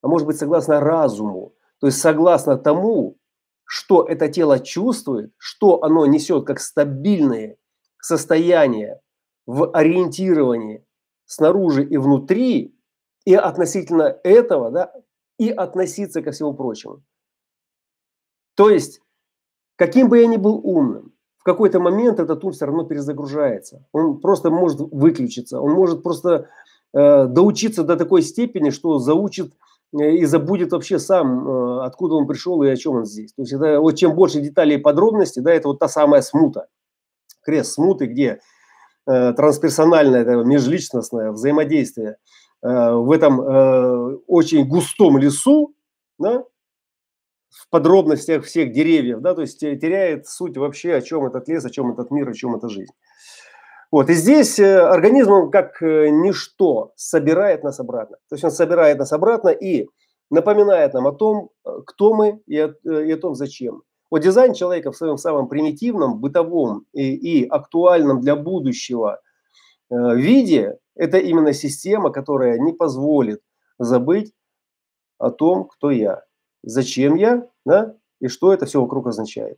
а 0.01 0.08
может 0.08 0.27
быть 0.27 0.38
согласно 0.38 0.79
разуму. 0.79 1.53
То 1.79 1.88
есть 1.88 2.00
согласно 2.00 2.58
тому, 2.58 3.18
что 3.63 4.03
это 4.03 4.27
тело 4.27 4.60
чувствует, 4.60 5.32
что 5.38 5.84
оно 5.84 6.06
несет 6.06 6.46
как 6.46 6.60
стабильное 6.60 7.56
состояние 8.01 9.01
в 9.46 9.72
ориентировании 9.72 10.86
снаружи 11.25 11.84
и 11.84 11.98
внутри, 11.98 12.75
и 13.25 13.36
относительно 13.36 14.18
этого, 14.24 14.72
да, 14.72 14.94
и 15.38 15.50
относиться 15.50 16.22
ко 16.22 16.32
всему 16.32 16.53
прочему. 16.53 17.03
То 18.56 18.70
есть, 18.70 19.01
каким 19.75 20.10
бы 20.10 20.20
я 20.20 20.27
ни 20.27 20.38
был 20.38 20.60
умным, 20.63 21.13
в 21.38 21.44
какой-то 21.44 21.79
момент 21.79 22.20
этот 22.20 22.44
ум 22.44 22.51
все 22.51 22.65
равно 22.65 22.84
перезагружается. 22.84 23.86
Он 23.94 24.20
просто 24.20 24.50
может 24.50 24.79
выключиться, 24.79 25.62
он 25.62 25.72
может 25.72 26.03
просто 26.03 26.50
э, 26.94 27.25
доучиться 27.27 27.84
до 27.84 27.96
такой 27.96 28.22
степени, 28.22 28.72
что 28.72 29.00
заучит 29.00 29.53
э, 29.98 30.15
и 30.15 30.25
забудет 30.25 30.74
вообще 30.74 31.00
сам, 31.00 31.48
э, 31.48 31.86
откуда 31.86 32.15
он 32.15 32.27
пришел 32.27 32.62
и 32.63 32.68
о 32.68 32.75
чем 32.75 32.96
он 32.96 33.06
здесь. 33.06 33.34
То 33.34 33.44
есть 33.44 33.53
это 33.53 33.79
вот 33.79 33.96
чем 33.96 34.15
больше 34.15 34.41
деталей 34.41 34.75
и 34.75 34.82
подробностей, 34.82 35.41
да, 35.41 35.53
это 35.53 35.70
вот 35.70 35.79
та 35.79 35.88
самая 35.88 36.22
смута. 36.22 36.68
Крест 37.50 37.74
смуты, 37.74 38.06
где 38.06 38.41
э, 39.08 39.34
трансперсональное, 39.34 40.22
это 40.22 40.32
межличностное 40.44 41.32
взаимодействие 41.32 42.18
э, 42.62 42.91
в 42.91 43.12
этом 43.12 43.41
э, 43.41 44.18
очень 44.27 44.68
густом 44.68 45.18
лесу, 45.18 45.74
да, 46.20 46.44
в 47.50 47.70
подробностях 47.72 48.46
всех 48.46 48.72
деревьев, 48.72 49.22
да, 49.22 49.34
то 49.34 49.41
есть 49.41 49.60
теряет 49.60 50.27
суть 50.27 50.58
вообще, 50.58 50.94
о 50.94 51.01
чем 51.01 51.25
этот 51.25 51.48
лес, 51.48 51.65
о 51.65 51.72
чем 51.72 51.91
этот 51.91 52.12
мир, 52.12 52.29
о 52.29 52.34
чем 52.34 52.56
эта 52.56 52.70
жизнь. 52.70 52.94
Вот, 53.91 54.12
и 54.12 54.13
здесь 54.13 54.60
э, 54.60 54.79
организм 54.79 55.50
как 55.50 55.82
э, 55.82 56.10
ничто 56.10 56.94
собирает 56.96 57.63
нас 57.63 57.79
обратно. 57.79 58.18
То 58.29 58.36
есть 58.36 58.44
он 58.44 58.51
собирает 58.51 59.00
нас 59.00 59.12
обратно 59.12 59.50
и 59.50 59.88
напоминает 60.29 60.94
нам 60.94 61.08
о 61.08 61.13
том, 61.13 61.50
э, 61.65 61.70
кто 61.88 62.13
мы 62.13 62.39
и 62.46 62.60
о, 62.60 62.75
и 62.84 63.12
о 63.12 63.18
том, 63.18 63.34
зачем. 63.34 63.82
Вот 64.12 64.20
дизайн 64.20 64.54
человека 64.54 64.92
в 64.92 64.98
своем 64.98 65.18
самом 65.18 65.48
примитивном, 65.48 66.20
бытовом 66.20 66.86
и, 66.94 67.13
и 67.13 67.48
актуальном 67.48 68.22
для 68.22 68.36
будущего 68.36 69.22
виде– 69.89 70.78
это 70.96 71.18
именно 71.18 71.54
система, 71.54 72.12
которая 72.12 72.60
не 72.60 72.74
позволит 72.74 73.42
забыть 73.78 74.34
о 75.18 75.32
том, 75.32 75.66
кто 75.66 75.92
я 75.92 76.24
зачем 76.63 77.16
я, 77.16 77.48
да, 77.66 77.96
и 78.20 78.28
что 78.28 78.54
это 78.54 78.66
все 78.66 78.82
вокруг 78.82 79.08
означает. 79.08 79.58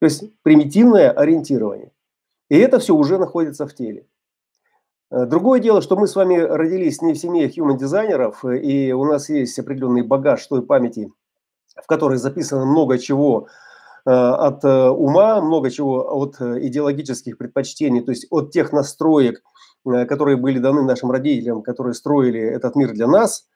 То 0.00 0.06
есть 0.06 0.24
примитивное 0.42 1.10
ориентирование. 1.10 1.92
И 2.48 2.58
это 2.58 2.78
все 2.78 2.94
уже 2.94 3.18
находится 3.18 3.66
в 3.66 3.74
теле. 3.74 4.06
Э, 5.10 5.26
другое 5.26 5.60
дело, 5.60 5.82
что 5.82 5.96
мы 5.96 6.06
с 6.06 6.16
вами 6.16 6.36
родились 6.36 7.02
не 7.02 7.14
в 7.14 7.18
семье 7.18 7.48
human 7.48 7.78
дизайнеров, 7.78 8.44
и 8.44 8.92
у 8.92 9.04
нас 9.04 9.28
есть 9.28 9.58
определенный 9.58 10.02
багаж 10.02 10.46
той 10.46 10.62
памяти, 10.64 11.12
в 11.76 11.86
которой 11.86 12.18
записано 12.18 12.64
много 12.64 12.98
чего 12.98 13.46
э, 13.46 13.48
от 14.10 14.64
э, 14.64 14.88
ума, 14.88 15.40
много 15.40 15.70
чего 15.70 16.16
от 16.20 16.40
идеологических 16.40 17.38
предпочтений, 17.38 18.02
то 18.02 18.10
есть 18.10 18.26
от 18.30 18.50
тех 18.50 18.72
настроек, 18.72 19.42
которые 19.84 20.36
были 20.36 20.58
даны 20.58 20.82
нашим 20.82 21.10
родителям, 21.10 21.62
которые 21.62 21.94
строили 21.94 22.40
этот 22.40 22.76
мир 22.76 22.92
для 22.92 23.06
нас– 23.06 23.46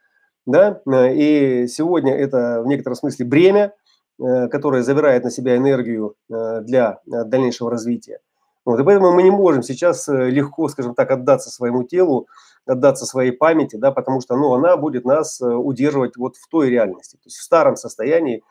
да, 0.47 0.81
э, 0.87 1.15
и 1.15 1.67
сегодня 1.67 2.15
это 2.15 2.63
в 2.63 2.67
некотором 2.67 2.95
смысле 2.95 3.27
бремя, 3.27 3.75
э, 4.19 4.49
которое 4.49 4.83
забирает 4.83 5.25
на 5.25 5.31
себя 5.31 5.57
энергию 5.57 6.15
э, 6.31 6.61
для 6.63 7.01
дальнейшего 7.05 7.71
развития. 7.71 8.21
Вот, 8.65 8.81
и 8.81 8.85
поэтому 8.85 9.13
мы 9.13 9.23
не 9.23 9.31
можем 9.31 9.63
сейчас 9.63 10.09
легко, 10.09 10.69
скажем 10.69 10.95
так, 10.95 11.11
отдаться 11.11 11.51
своему 11.51 11.85
телу, 11.85 12.27
отдаться 12.65 13.07
своей 13.07 13.31
памяти, 13.31 13.77
да, 13.77 13.93
потому 13.93 14.21
что 14.21 14.37
ну, 14.37 14.55
она 14.55 14.77
будет 14.77 15.05
нас 15.05 15.41
удерживать 15.41 16.17
вот 16.17 16.37
в 16.37 16.49
той 16.49 16.71
реальности, 16.71 17.17
то 17.17 17.27
есть 17.27 17.37
в 17.37 17.43
старом 17.43 17.77
состоянии, 17.77 18.43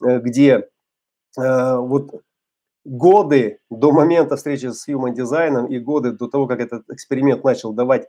где 0.00 0.50
э, 0.52 0.62
вот 1.38 2.22
годы 2.84 3.60
до 3.70 3.92
момента 3.92 4.36
встречи 4.36 4.66
с 4.66 4.88
human 4.88 5.12
дизайном 5.12 5.66
и 5.66 5.78
годы 5.78 6.12
до 6.12 6.28
того, 6.28 6.46
как 6.46 6.60
этот 6.60 6.88
эксперимент 6.90 7.44
начал 7.44 7.72
давать 7.72 8.08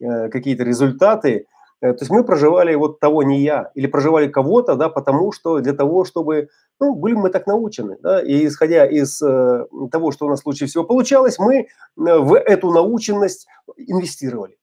э, 0.00 0.28
какие-то 0.28 0.64
результаты, 0.64 1.46
Э, 1.80 1.92
то 1.92 2.00
есть 2.00 2.10
мы 2.10 2.24
проживали 2.24 2.74
вот 2.74 2.98
того 3.00 3.22
не 3.22 3.42
я, 3.42 3.70
или 3.74 3.86
проживали 3.86 4.28
кого-то, 4.28 4.74
да, 4.74 4.88
потому 4.88 5.32
что 5.32 5.60
для 5.60 5.72
того, 5.72 6.04
чтобы, 6.04 6.48
ну, 6.80 6.94
были 6.94 7.14
мы 7.14 7.30
так 7.30 7.46
научены, 7.46 7.96
да, 8.00 8.20
и 8.20 8.46
исходя 8.46 8.84
из 8.86 9.22
э, 9.22 9.66
того, 9.90 10.10
что 10.10 10.26
у 10.26 10.28
нас 10.28 10.44
лучше 10.44 10.66
всего 10.66 10.84
получалось, 10.84 11.38
мы 11.38 11.60
э, 11.60 11.66
в 11.96 12.36
эту 12.36 12.72
наученность 12.72 13.46
инвестировали. 13.76 14.54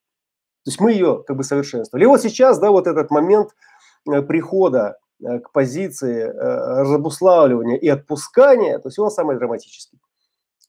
То 0.65 0.71
есть 0.71 0.79
мы 0.79 0.91
ее 0.91 1.23
как 1.25 1.37
бы 1.37 1.43
совершенствовали. 1.43 2.03
И 2.03 2.07
вот 2.07 2.21
сейчас, 2.21 2.59
да, 2.59 2.71
вот 2.71 2.87
этот 2.87 3.11
момент 3.11 3.51
э, 4.11 4.21
прихода 4.21 4.97
э, 4.97 5.04
к 5.21 5.51
позиции 5.51 6.23
э, 6.23 6.31
разобуславливания 6.81 7.77
и 7.77 7.87
отпускания, 7.87 8.79
то 8.79 8.89
есть 8.89 8.99
он 8.99 9.09
самый 9.11 9.37
драматический. 9.37 9.99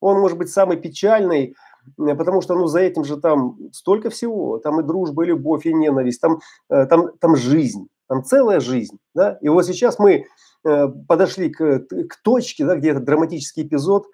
Он 0.00 0.20
может 0.20 0.38
быть 0.38 0.50
самый 0.50 0.76
печальный, 0.76 1.56
Э, 1.98 2.14
потому 2.14 2.40
что, 2.40 2.54
ну, 2.54 2.66
за 2.66 2.80
этим 2.80 3.04
же 3.04 3.16
там 3.16 3.58
столько 3.72 4.10
всего, 4.10 4.58
там 4.58 4.80
и 4.80 4.84
дружба, 4.84 5.24
и 5.24 5.28
любовь, 5.28 5.66
и 5.66 5.74
ненависть, 5.74 6.20
там, 6.20 6.40
э, 6.68 6.86
там, 6.86 7.16
там 7.18 7.36
жизнь, 7.36 7.88
там 8.08 8.24
целая 8.24 8.60
жизнь, 8.60 8.98
да, 9.14 9.38
и 9.40 9.48
вот 9.48 9.66
сейчас 9.66 9.98
мы 9.98 10.26
э, 10.64 10.88
подошли 11.08 11.50
к, 11.50 11.80
к 11.80 12.22
точке, 12.22 12.64
да, 12.64 12.76
где 12.76 12.90
этот 12.90 13.04
драматический 13.04 13.64
эпизод 13.64 14.06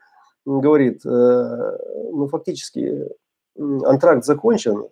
говорит, 0.44 1.04
ну, 1.04 2.26
фактически 2.26 3.08
антракт 3.56 4.24
закончен, 4.24 4.88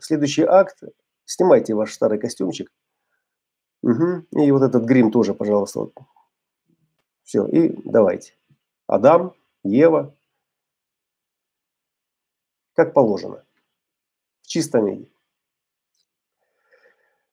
следующий 0.00 0.44
акт, 0.44 0.84
снимайте 1.24 1.74
ваш 1.74 1.92
старый 1.92 2.20
костюмчик, 2.20 2.70
угу. 3.82 4.24
и 4.32 4.50
вот 4.50 4.62
этот 4.62 4.84
грим 4.84 5.10
тоже, 5.10 5.34
пожалуйста, 5.34 5.88
все, 7.24 7.46
и 7.46 7.78
давайте. 7.84 8.34
Адам, 8.86 9.34
Ева, 9.62 10.14
как 12.74 12.94
положено, 12.94 13.44
в 14.42 14.46
чистом 14.46 14.86
виде. 14.86 15.10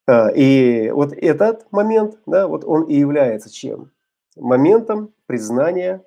А, 0.08 0.30
и 0.30 0.90
вот 0.92 1.14
этот 1.14 1.72
момент, 1.72 2.20
да, 2.26 2.48
вот 2.48 2.64
он 2.64 2.84
и 2.84 2.96
является 2.96 3.50
чем? 3.50 3.92
Моментом 4.36 5.14
признания 5.26 6.04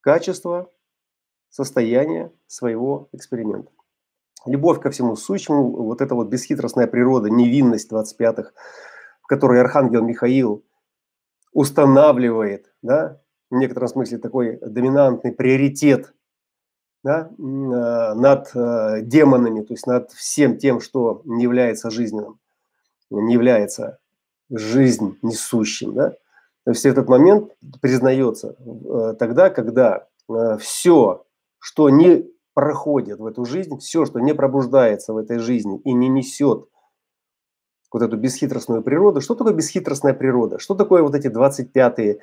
качества, 0.00 0.70
состояния 1.48 2.32
своего 2.46 3.08
эксперимента. 3.12 3.70
Любовь 4.46 4.80
ко 4.80 4.90
всему 4.90 5.16
сущему, 5.16 5.70
вот 5.70 6.00
эта 6.00 6.14
вот 6.14 6.28
бесхитростная 6.28 6.86
природа, 6.86 7.28
невинность 7.28 7.90
25-х, 7.92 8.52
в 9.30 9.32
которой 9.32 9.60
Архангел 9.60 10.02
Михаил 10.02 10.64
устанавливает, 11.52 12.74
да, 12.82 13.20
в 13.48 13.54
некотором 13.54 13.86
смысле 13.86 14.18
такой 14.18 14.58
доминантный 14.60 15.30
приоритет 15.30 16.12
да, 17.04 17.30
а, 17.38 18.14
над 18.16 18.50
э, 18.56 19.02
демонами, 19.02 19.62
то 19.62 19.72
есть 19.72 19.86
над 19.86 20.10
всем 20.10 20.58
тем, 20.58 20.80
что 20.80 21.22
не 21.24 21.44
является 21.44 21.90
жизненным, 21.90 22.40
не 23.08 23.32
является 23.32 24.00
жизнь 24.50 25.16
несущим. 25.22 25.94
Да? 25.94 26.10
То 26.64 26.72
есть 26.72 26.84
этот 26.84 27.08
момент 27.08 27.52
признается 27.80 28.56
э, 28.58 29.14
тогда, 29.16 29.50
когда 29.50 30.08
э, 30.28 30.58
все, 30.58 31.24
что 31.60 31.88
не 31.88 32.28
проходит 32.52 33.20
в 33.20 33.26
эту 33.26 33.44
жизнь, 33.44 33.78
все, 33.78 34.06
что 34.06 34.18
не 34.18 34.34
пробуждается 34.34 35.12
в 35.12 35.18
этой 35.18 35.38
жизни 35.38 35.80
и 35.84 35.92
не 35.92 36.08
несет 36.08 36.66
вот 37.92 38.02
эту 38.02 38.16
бесхитростную 38.16 38.82
природу. 38.82 39.20
Что 39.20 39.34
такое 39.34 39.52
бесхитростная 39.52 40.14
природа? 40.14 40.58
Что 40.58 40.74
такое 40.74 41.02
вот 41.02 41.14
эти 41.14 41.26
25-е 41.26 42.20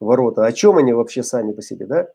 ворота? 0.00 0.44
О 0.44 0.52
чем 0.52 0.76
они 0.76 0.92
вообще 0.92 1.22
сами 1.22 1.52
по 1.52 1.62
себе? 1.62 1.86
Да? 1.86 2.08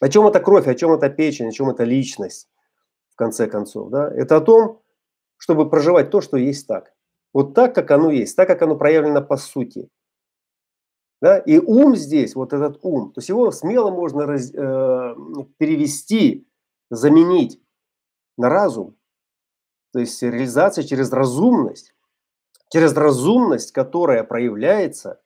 О 0.00 0.08
чем 0.08 0.26
это 0.26 0.40
кровь, 0.40 0.66
о 0.66 0.74
чем 0.74 0.92
это 0.92 1.08
печень, 1.08 1.48
о 1.48 1.52
чем 1.52 1.70
это 1.70 1.84
личность, 1.84 2.48
в 3.10 3.16
конце 3.16 3.46
концов. 3.46 3.90
Да? 3.90 4.10
Это 4.12 4.36
о 4.36 4.40
том, 4.40 4.82
чтобы 5.36 5.68
проживать 5.68 6.10
то, 6.10 6.20
что 6.20 6.36
есть 6.36 6.66
так. 6.66 6.92
Вот 7.32 7.54
так, 7.54 7.74
как 7.74 7.90
оно 7.90 8.10
есть, 8.10 8.36
так, 8.36 8.46
как 8.46 8.62
оно 8.62 8.76
проявлено 8.76 9.22
по 9.22 9.36
сути. 9.36 9.88
Да? 11.20 11.38
И 11.38 11.58
ум 11.58 11.96
здесь, 11.96 12.34
вот 12.34 12.52
этот 12.52 12.78
ум, 12.82 13.12
то 13.12 13.20
есть 13.20 13.28
его 13.28 13.50
смело 13.52 13.90
можно 13.90 14.26
раз, 14.26 14.52
э, 14.52 15.14
перевести, 15.56 16.46
заменить 16.90 17.60
на 18.36 18.48
разум. 18.48 18.96
То 19.92 20.00
есть 20.00 20.22
реализация 20.22 20.84
через 20.84 21.12
разумность, 21.12 21.91
через 22.72 22.94
разумность, 22.94 23.72
которая 23.72 24.24
проявляется 24.24 25.20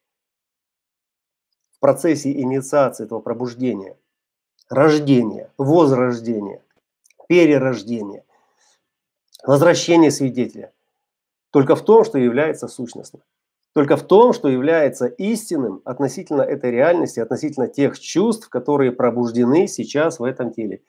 в 1.71 1.79
процессе 1.79 2.33
инициации 2.33 3.05
этого 3.05 3.21
пробуждения– 3.21 3.97
рождение, 4.69 5.53
возрождение, 5.57 6.65
перерождение. 7.29 8.25
возвращение 9.45 10.11
свидетеля? 10.11 10.73
Только 11.53 11.77
в 11.77 11.83
том, 11.83 12.05
что 12.05 12.19
является 12.19 12.67
сущностным. 12.67 13.23
Только 13.75 13.97
в 13.97 14.03
том, 14.03 14.33
что 14.33 14.49
является 14.49 15.07
истинным 15.07 15.83
относительно 15.85 16.43
этой 16.43 16.73
реальности, 16.73 17.21
относительно 17.21 17.69
тех 17.69 18.01
чувств, 18.01 18.49
которые 18.49 18.91
пробуждены 18.91 19.69
сейчас 19.69 20.19
в 20.19 20.25
этом 20.25 20.51
теле. 20.51 20.83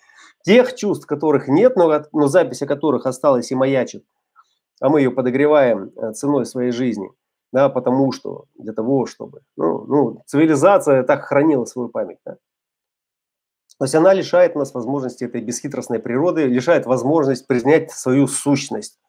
Тех 0.44 0.74
чувств, 0.74 1.06
которых 1.06 1.48
нет, 1.50 1.76
но, 1.76 2.04
но 2.14 2.28
запись 2.28 2.64
о 2.64 2.66
которых 2.66 3.06
осталась 3.06 3.52
и 3.52 3.56
маячит, 3.56 4.06
а 4.80 4.90
мы 4.90 5.02
ее 5.02 5.12
подогреваем 5.12 5.92
э, 5.96 6.14
ценой 6.14 6.46
своей 6.46 6.72
жизни, 6.72 7.10
да, 7.52 7.70
потому 7.70 8.12
что, 8.12 8.46
для 8.56 8.74
того, 8.74 9.06
чтобы, 9.06 9.42
ну, 9.56 9.86
ну 9.86 10.22
цивилизация 10.26 11.04
так 11.04 11.24
хранила 11.24 11.66
свою 11.66 11.90
память, 11.90 12.20
да. 12.26 12.38
То 13.80 13.86
есть 13.86 13.94
она 13.94 14.14
лишает 14.14 14.56
нас 14.56 14.74
возможности 14.74 15.24
этой 15.24 15.42
бесхитростной 15.42 16.00
природы, 16.00 16.46
лишает 16.46 16.88
возможность 16.88 17.46
признать 17.46 17.92
свою 17.92 18.26
сущность. 18.26 19.00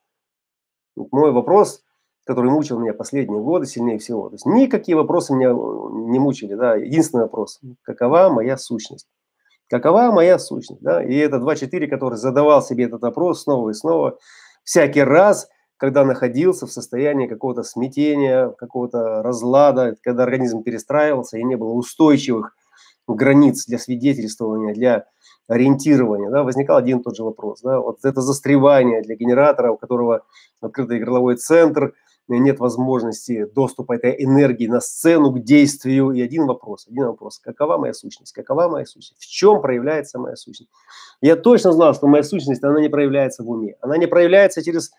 Мой 0.95 1.33
вопрос, 1.33 1.83
который 2.25 2.51
мучил 2.51 2.79
меня 2.79 2.93
последние 2.93 3.41
годы 3.41 3.65
сильнее 3.65 3.99
всего. 3.99 4.29
То 4.29 4.35
есть 4.35 4.45
никакие 4.45 4.97
вопросы 4.97 5.33
меня 5.35 5.53
не 5.53 6.19
мучили. 6.19 6.55
Да? 6.55 6.77
Единственный 6.77 7.23
вопрос. 7.23 7.61
Какова 7.83 8.29
моя 8.29 8.59
сущность? 8.59 9.09
Какова 9.71 10.13
моя 10.13 10.39
сущность? 10.39 10.83
Да? 10.83 11.03
И 11.03 11.17
это 11.17 11.37
2.4, 11.37 11.87
который 11.87 12.19
задавал 12.19 12.61
себе 12.61 12.85
этот 12.85 13.01
вопрос 13.01 13.45
снова 13.45 13.71
и 13.71 13.73
снова. 13.73 14.19
Всякий 14.65 15.03
раз, 15.03 15.49
когда 15.79 16.05
находился 16.05 16.67
в 16.67 16.73
состоянии 16.73 17.29
какого-то 17.29 17.63
смятения, 17.63 18.51
какого-то 18.51 19.23
разлада, 19.23 19.97
когда 20.03 20.25
организм 20.25 20.63
перестраивался 20.63 21.39
и 21.39 21.45
не 21.45 21.57
было 21.57 21.73
устойчивых 21.73 22.55
границ 23.07 23.65
для 23.67 23.79
свидетельствования, 23.79 24.75
для 24.75 25.07
ориентирования, 25.47 26.31
да, 26.31 26.43
возникал 26.43 26.77
один 26.77 26.99
и 26.99 27.03
тот 27.03 27.17
же 27.17 27.25
вопрос. 27.25 27.63
Да, 27.63 27.81
вот 27.81 28.05
это 28.05 28.21
застревание 28.21 29.01
для 29.01 29.15
генератора, 29.15 29.73
у 29.73 29.79
которого 29.79 30.23
открытый 30.61 30.99
горловой 30.99 31.37
центр, 31.37 31.95
нет 32.29 32.59
возможности 32.59 33.47
доступа 33.47 33.95
этой 33.95 34.23
энергии 34.23 34.67
на 34.67 34.81
сцену, 34.81 35.33
к 35.33 35.43
действию. 35.43 36.11
И 36.11 36.21
один 36.21 36.47
вопрос, 36.47 36.87
один 36.87 37.07
вопрос. 37.07 37.39
Какова 37.39 37.79
моя 37.79 37.95
сущность? 37.95 38.33
Какова 38.33 38.69
моя 38.69 38.85
сущность? 38.85 39.23
В 39.23 39.27
чем 39.27 39.63
проявляется 39.63 40.19
моя 40.19 40.37
сущность? 40.37 40.71
Я 41.23 41.37
точно 41.37 41.73
знал, 41.73 41.95
что 41.95 42.07
моя 42.07 42.23
сущность, 42.23 42.63
она 42.63 42.81
не 42.81 42.91
проявляется 42.91 43.43
в 43.43 43.51
уме. 43.51 43.77
Она 43.81 43.97
не 43.97 44.07
проявляется 44.07 44.63
через 44.63 44.93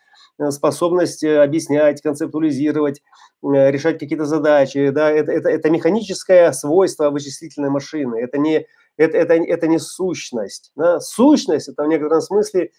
способность 0.50 1.24
э, 1.24 1.41
объяснять, 1.41 2.01
концептуализировать, 2.01 3.01
Э, 3.41 3.72
решать 3.72 4.00
какие-то 4.00 4.25
задачи, 4.25 4.89
да, 4.89 5.10
это, 5.10 5.31
это, 5.31 5.50
это 5.50 5.69
механическое 5.69 6.51
свойство 6.51 7.10
вычислительной 7.10 7.69
машины, 7.69 8.17
это 8.17 8.38
не, 8.38 8.65
это, 8.98 9.17
это, 9.17 9.34
это 9.36 9.67
не 9.67 9.79
сущность. 9.79 10.74
Да? 10.75 11.00
Сущность– 11.00 11.67
это 11.69 11.84
в 11.84 11.88
некотором 11.88 12.22
смысле 12.22 12.72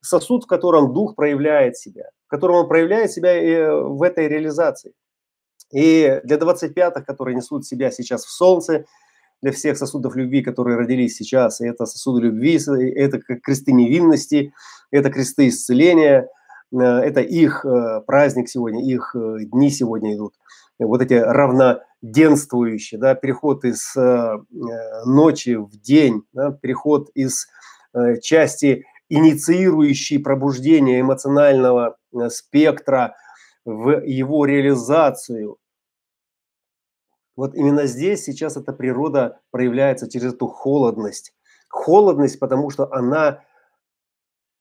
сосуд, 0.00 0.44
в 0.44 0.46
котором 0.48 0.92
дух 0.92 1.14
проявляет 1.14 1.76
себя, 1.76 2.10
в 2.26 2.30
котором 2.30 2.56
он 2.56 2.68
проявляет 2.68 3.12
себя 3.12 3.40
и 3.40 3.48
э, 3.48 3.80
в 3.80 4.02
этой 4.02 4.26
реализации. 4.26 4.92
И 5.72 6.20
для 6.24 6.36
25-х, 6.36 7.02
которые 7.02 7.36
несут 7.36 7.64
себя 7.64 7.92
сейчас 7.92 8.24
в 8.24 8.30
солнце, 8.30 8.86
для 9.40 9.52
всех 9.52 9.78
сосудов 9.78 10.16
любви, 10.16 10.42
которые 10.42 10.76
родились 10.76 11.14
сейчас, 11.14 11.60
это 11.60 11.86
сосуды 11.86 12.22
любви, 12.22 12.58
это 12.96 13.20
кресты 13.20 13.70
невинности, 13.70 14.52
это 14.90 15.10
кресты 15.10 15.46
исцеления– 15.46 16.26
Э, 16.37 16.37
это 16.72 17.20
их 17.20 17.64
э, 17.64 18.00
праздник 18.06 18.48
сегодня, 18.48 18.84
их 18.84 19.14
э, 19.14 19.44
дни 19.44 19.70
сегодня 19.70 20.14
идут. 20.14 20.34
Вот 20.78 21.02
эти 21.02 21.14
равноденствующие, 21.14 23.00
да, 23.00 23.14
переход 23.16 23.64
из 23.64 23.96
ночи 25.04 25.56
в 25.56 25.70
день, 25.80 26.22
да, 26.32 26.52
переход 26.52 27.10
из 27.14 27.48
части 28.22 28.84
инициирующей 29.08 30.20
пробуждение 30.20 31.00
эмоционального 31.00 31.96
спектра 32.28 33.16
в 33.64 34.04
его 34.04 34.44
реализацию. 34.44 35.58
Вот 37.34 37.54
именно 37.54 37.86
здесь 37.86 38.22
сейчас 38.22 38.56
эта 38.56 38.72
природа 38.72 39.40
проявляется 39.50 40.08
через 40.08 40.34
эту 40.34 40.46
холодность. 40.46 41.34
Холодность, 41.68 42.38
потому 42.38 42.70
что 42.70 42.92
она 42.92 43.42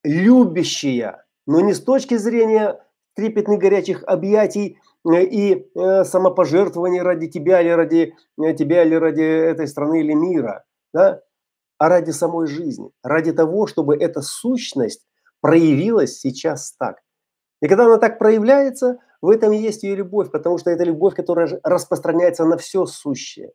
любящая, 0.04 1.26
но 1.48 1.62
не 1.62 1.74
с 1.74 1.82
точки 1.82 2.18
зрения 2.18 2.80
трепетных 3.16 3.60
горячих 3.60 4.04
объятий 4.06 4.80
э, 5.10 5.24
и 5.24 5.68
э, 5.74 6.04
самопожертвований 6.04 7.02
ради 7.02 7.28
тебя 7.28 7.62
или 7.62 7.70
ради 7.70 8.14
э, 8.40 8.54
тебя 8.54 8.84
или 8.84 8.94
ради 8.94 9.24
этой 9.24 9.68
страны 9.68 10.02
или 10.02 10.14
мира, 10.14 10.66
да? 10.94 11.22
а 11.80 11.90
ради 11.90 12.12
самой 12.12 12.48
жизни, 12.48 12.92
ради 13.02 13.32
того, 13.32 13.66
чтобы 13.66 13.96
эта 13.96 14.22
сущность 14.22 15.08
проявилась 15.42 16.20
сейчас 16.20 16.74
так. 16.78 16.98
И 17.62 17.68
когда 17.68 17.86
она 17.86 17.98
так 17.98 18.20
проявляется, 18.20 19.00
в 19.22 19.30
этом 19.30 19.52
и 19.52 19.58
есть 19.58 19.84
ее 19.84 19.96
любовь, 19.96 20.30
потому 20.30 20.60
что 20.60 20.70
это 20.70 20.84
любовь, 20.84 21.16
которая 21.16 21.60
распространяется 21.64 22.46
на 22.46 22.58
все 22.58 22.86
сущее. 22.86 23.52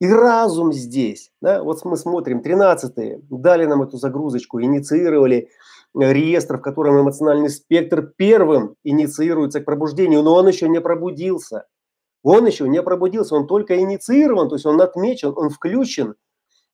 И 0.00 0.08
разум 0.08 0.72
здесь, 0.72 1.32
да, 1.40 1.62
вот 1.62 1.84
мы 1.84 1.96
смотрим, 1.96 2.40
13 2.40 3.28
дали 3.28 3.66
нам 3.66 3.82
эту 3.82 3.96
загрузочку, 3.96 4.60
инициировали 4.60 5.50
реестр, 5.98 6.58
в 6.58 6.62
котором 6.62 7.00
эмоциональный 7.00 7.50
спектр 7.50 8.12
первым 8.16 8.76
инициируется 8.84 9.60
к 9.60 9.64
пробуждению, 9.64 10.22
но 10.22 10.34
он 10.34 10.48
еще 10.48 10.68
не 10.68 10.80
пробудился. 10.80 11.66
Он 12.22 12.46
еще 12.46 12.68
не 12.68 12.82
пробудился, 12.82 13.36
он 13.36 13.46
только 13.46 13.78
инициирован, 13.78 14.48
то 14.48 14.56
есть 14.56 14.66
он 14.66 14.80
отмечен, 14.80 15.32
он 15.36 15.50
включен, 15.50 16.14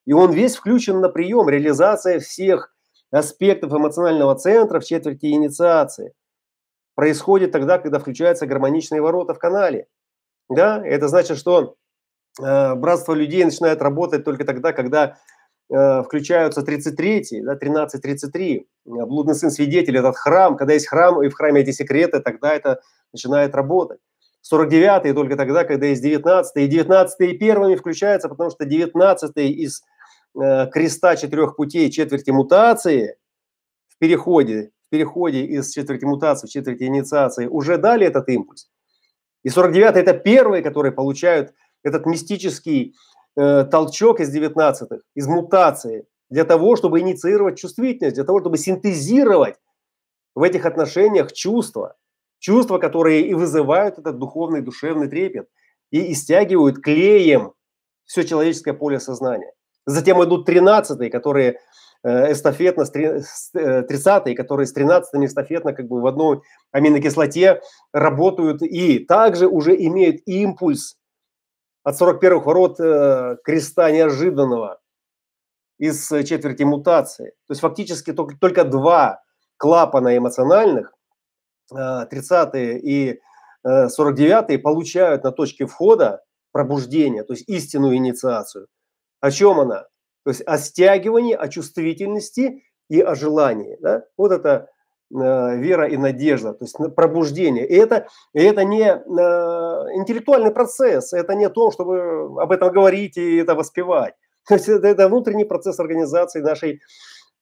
и 0.06 0.12
он 0.12 0.32
весь 0.32 0.56
включен 0.56 1.00
на 1.00 1.08
прием, 1.08 1.48
реализация 1.48 2.18
всех 2.18 2.74
аспектов 3.10 3.72
эмоционального 3.72 4.34
центра 4.34 4.80
в 4.80 4.84
четверти 4.84 5.26
инициации. 5.26 6.14
Происходит 6.94 7.52
тогда, 7.52 7.78
когда 7.78 7.98
включаются 7.98 8.46
гармоничные 8.46 9.02
ворота 9.02 9.34
в 9.34 9.38
канале. 9.38 9.86
Да, 10.48 10.84
это 10.84 11.08
значит, 11.08 11.38
что 11.38 11.76
э, 12.40 12.74
братство 12.74 13.14
людей 13.14 13.44
начинает 13.44 13.82
работать 13.82 14.24
только 14.24 14.44
тогда, 14.44 14.72
когда 14.72 15.16
включаются 16.04 16.62
33, 16.62 17.42
да, 17.42 17.56
13-33, 17.56 18.56
э, 18.56 18.64
блудный 18.84 19.34
сын 19.34 19.50
свидетель, 19.50 19.96
этот 19.96 20.16
храм, 20.16 20.56
когда 20.56 20.74
есть 20.74 20.86
храм, 20.86 21.22
и 21.22 21.28
в 21.28 21.34
храме 21.34 21.62
эти 21.62 21.72
секреты, 21.72 22.20
тогда 22.20 22.54
это 22.54 22.80
начинает 23.12 23.54
работать. 23.54 23.98
49 24.42 25.14
только 25.14 25.36
тогда, 25.36 25.64
когда 25.64 25.86
есть 25.86 26.02
19 26.02 26.56
и 26.56 26.66
19 26.66 27.20
и 27.20 27.38
первыми 27.38 27.76
включаются, 27.76 28.28
потому 28.28 28.50
что 28.50 28.66
19 28.66 29.36
из 29.36 29.82
э, 30.40 30.66
креста 30.70 31.16
четырех 31.16 31.56
путей 31.56 31.90
четверти 31.90 32.30
мутации 32.30 33.16
в 33.88 33.98
переходе, 33.98 34.70
в 34.86 34.90
переходе 34.90 35.44
из 35.44 35.70
четверти 35.70 36.04
мутации 36.04 36.46
в 36.46 36.50
четверти 36.50 36.84
инициации 36.84 37.46
уже 37.46 37.78
дали 37.78 38.06
этот 38.06 38.28
импульс. 38.28 38.68
И 39.44 39.48
49 39.48 39.96
это 39.96 40.12
первые, 40.12 40.62
которые 40.62 40.92
получают 40.92 41.54
этот 41.82 42.06
мистический 42.06 42.94
э, 43.36 43.64
толчок 43.64 44.20
из 44.20 44.34
19-х, 44.34 44.98
из 45.14 45.26
мутации, 45.26 46.06
для 46.30 46.44
того, 46.44 46.76
чтобы 46.76 47.00
инициировать 47.00 47.58
чувствительность, 47.58 48.16
для 48.16 48.24
того, 48.24 48.40
чтобы 48.40 48.58
синтезировать 48.58 49.56
в 50.34 50.42
этих 50.42 50.66
отношениях 50.66 51.32
чувства, 51.32 51.96
чувства, 52.38 52.78
которые 52.78 53.26
и 53.26 53.34
вызывают 53.34 53.98
этот 53.98 54.18
духовный, 54.18 54.60
душевный 54.60 55.08
трепет, 55.08 55.48
и 55.90 56.12
истягивают 56.12 56.82
клеем 56.82 57.52
все 58.04 58.24
человеческое 58.24 58.74
поле 58.74 59.00
сознания. 59.00 59.52
Затем 59.86 60.22
идут 60.24 60.48
13-е, 60.48 61.10
которые 61.10 61.60
э, 62.02 62.32
эстафетно, 62.32 62.82
30-е, 62.82 64.32
э, 64.32 64.34
которые 64.34 64.66
с 64.66 64.72
13 64.72 65.24
эстафетно 65.24 65.72
как 65.72 65.88
бы 65.88 66.00
в 66.00 66.06
одной 66.06 66.40
аминокислоте 66.72 67.60
работают 67.92 68.62
и 68.62 68.98
также 68.98 69.46
уже 69.46 69.76
имеют 69.76 70.20
импульс 70.26 70.96
от 71.84 72.00
41-х 72.00 72.44
ворот 72.44 72.80
э, 72.80 73.36
креста 73.44 73.90
неожиданного 73.90 74.80
из 75.78 76.08
четверти 76.08 76.62
мутации. 76.62 77.30
То 77.46 77.52
есть 77.52 77.60
фактически 77.60 78.12
только, 78.12 78.36
только 78.38 78.64
два 78.64 79.22
клапана 79.56 80.16
эмоциональных, 80.16 80.92
э, 81.72 81.76
30-е 81.76 82.80
и 82.80 83.20
э, 83.62 83.86
49-е, 83.86 84.58
получают 84.58 85.24
на 85.24 85.30
точке 85.30 85.66
входа 85.66 86.24
пробуждение, 86.52 87.22
то 87.22 87.34
есть 87.34 87.48
истинную 87.48 87.96
инициацию. 87.96 88.66
О 89.20 89.30
чем 89.30 89.60
она? 89.60 89.82
То 90.24 90.30
есть 90.30 90.42
о 90.46 90.58
стягивании, 90.58 91.34
о 91.34 91.48
чувствительности 91.48 92.64
и 92.88 93.00
о 93.00 93.14
желании. 93.14 93.76
Да? 93.80 94.04
Вот 94.16 94.32
это 94.32 94.68
Э, 94.68 94.73
вера 95.10 95.88
и 95.88 95.96
надежда, 95.96 96.52
то 96.54 96.64
есть 96.64 96.76
пробуждение. 96.96 97.66
И 97.66 97.74
это, 97.74 98.06
и 98.32 98.42
это 98.42 98.64
не 98.64 98.82
э, 98.84 99.96
интеллектуальный 99.96 100.50
процесс, 100.50 101.12
это 101.12 101.34
не 101.34 101.48
то, 101.48 101.70
чтобы 101.70 102.40
об 102.40 102.50
этом 102.50 102.72
говорить 102.72 103.16
и 103.16 103.36
это 103.36 103.54
воспевать. 103.54 104.14
То 104.48 104.54
есть 104.54 104.68
это, 104.68 104.88
это 104.88 105.08
внутренний 105.08 105.44
процесс 105.44 105.78
организации 105.78 106.40
нашей 106.40 106.80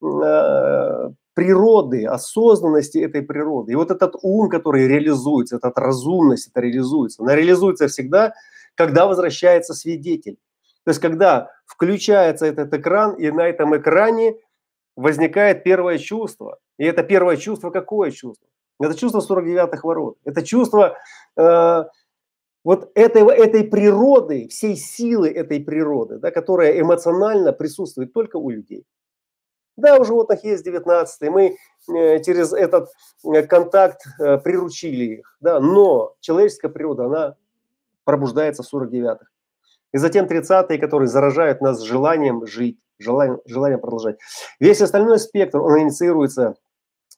э, 0.03 1.11
природы, 1.35 2.05
осознанности 2.05 2.99
этой 2.99 3.23
природы. 3.23 3.73
И 3.73 3.77
вот 3.77 3.91
этот 3.91 4.17
ум, 4.23 4.49
который 4.49 4.87
реализуется, 4.87 5.57
эта 5.57 5.73
разумность, 5.75 6.49
это 6.49 6.61
реализуется. 6.61 7.23
Она 7.23 7.35
реализуется 7.35 7.89
всегда, 7.89 8.35
когда 8.75 9.07
возвращается 9.07 9.75
свидетель. 9.75 10.37
То 10.85 10.91
есть 10.91 11.01
когда 11.01 11.51
включается 11.65 12.47
этот 12.47 12.75
экран, 12.75 13.15
и 13.15 13.31
на 13.31 13.47
этом 13.47 13.77
экране 13.77 14.37
возникает 14.97 15.65
первое 15.65 15.99
чувство. 15.99 16.59
И 16.79 16.85
это 16.85 17.03
первое 17.03 17.37
чувство 17.37 17.71
какое 17.71 18.11
чувство? 18.11 18.49
Это 18.81 18.97
чувство 18.97 19.21
49-х 19.21 19.81
ворот. 19.83 20.19
Это 20.25 20.43
чувство 20.43 20.97
э, 21.37 21.85
вот 22.65 22.91
этой, 22.95 23.23
этой 23.23 23.65
природы, 23.65 24.49
всей 24.49 24.77
силы 24.77 25.31
этой 25.31 25.61
природы, 25.61 26.19
да, 26.19 26.31
которая 26.31 26.81
эмоционально 26.81 27.53
присутствует 27.53 28.13
только 28.13 28.37
у 28.37 28.51
людей. 28.51 28.85
Да, 29.77 29.97
у 29.97 30.05
животных 30.05 30.45
есть 30.45 30.65
19 30.65 31.31
мы 31.31 31.57
э, 31.89 32.23
через 32.23 32.53
этот 32.53 32.91
э, 33.25 33.43
контакт 33.43 34.03
э, 34.21 34.39
приручили 34.39 35.05
их, 35.17 35.37
да, 35.41 35.61
но 35.61 36.15
человеческая 36.21 36.69
природа, 36.69 37.07
она 37.07 37.37
пробуждается 38.05 38.63
в 38.63 38.73
49-х. 38.73 39.25
И 39.93 39.99
затем 39.99 40.27
30-е, 40.27 40.79
которые 40.79 41.09
заражают 41.09 41.61
нас 41.61 41.81
желанием 41.81 42.47
жить, 42.47 42.79
желанием, 43.03 43.41
желанием 43.47 43.81
продолжать. 43.81 44.17
Весь 44.61 44.81
остальной 44.81 45.19
спектр, 45.19 45.61
он 45.61 45.81
инициируется 45.81 46.55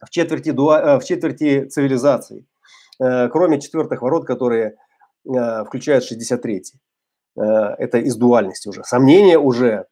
в 0.05 0.11
четверти, 0.11 0.51
дуа, 0.51 0.99
в 0.99 1.05
четверти 1.05 1.67
цивилизации, 1.67 2.47
кроме 2.99 3.61
четвертых 3.61 4.03
ворот, 4.03 4.27
которые 4.27 4.77
включают 5.25 6.05
63-й. 6.05 6.79
Это 7.37 7.99
из 7.99 8.17
дуальности 8.17 8.69
уже. 8.69 8.85
Сомнения 8.85 9.39
уже 9.39 9.87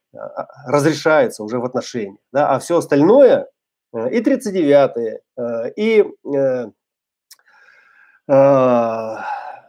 разрешается 0.66 1.42
уже 1.42 1.58
в 1.58 1.64
отношениях. 1.64 2.18
Да? 2.32 2.50
А 2.50 2.58
все 2.58 2.78
остальное, 2.78 3.48
э, 3.94 4.10
и 4.10 4.22
39-е, 4.22 5.20
э, 5.36 5.72
и 5.76 6.04
э, 6.34 6.66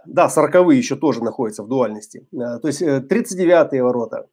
да, 0.06 0.30
40 0.30 0.74
еще 0.74 0.96
тоже 0.96 1.24
находятся 1.24 1.64
в 1.64 1.68
дуальности. 1.68 2.28
То 2.32 2.68
есть 2.68 2.82
39-е 2.82 3.84
ворота, 3.84 4.28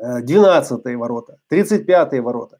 12-е 0.00 0.96
ворота, 0.96 1.38
35-е 1.52 2.20
ворота. 2.20 2.58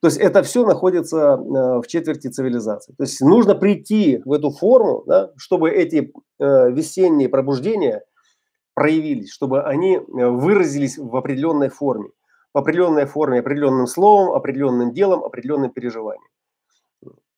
То 0.00 0.08
есть 0.08 0.18
это 0.18 0.42
все 0.42 0.66
находится 0.66 1.36
в 1.36 1.84
четверти 1.86 2.28
цивилизации. 2.28 2.92
То 2.94 3.04
есть 3.04 3.20
нужно 3.20 3.54
прийти 3.54 4.20
в 4.24 4.32
эту 4.32 4.50
форму, 4.50 5.04
да, 5.06 5.30
чтобы 5.36 5.70
эти 5.70 6.12
весенние 6.38 7.28
пробуждения– 7.28 8.02
проявились, 8.74 9.32
чтобы 9.32 9.62
они 9.62 9.96
э, 9.96 10.00
выразились 10.02 10.98
в 10.98 11.14
определенной 11.16 11.68
форме. 11.68 12.10
В 12.54 12.58
определенной 12.58 13.06
форме, 13.06 13.40
определенным 13.40 13.86
словом, 13.86 14.34
определенным 14.34 14.92
делом, 14.92 15.24
определенным 15.24 15.70
переживанием. 15.70 16.28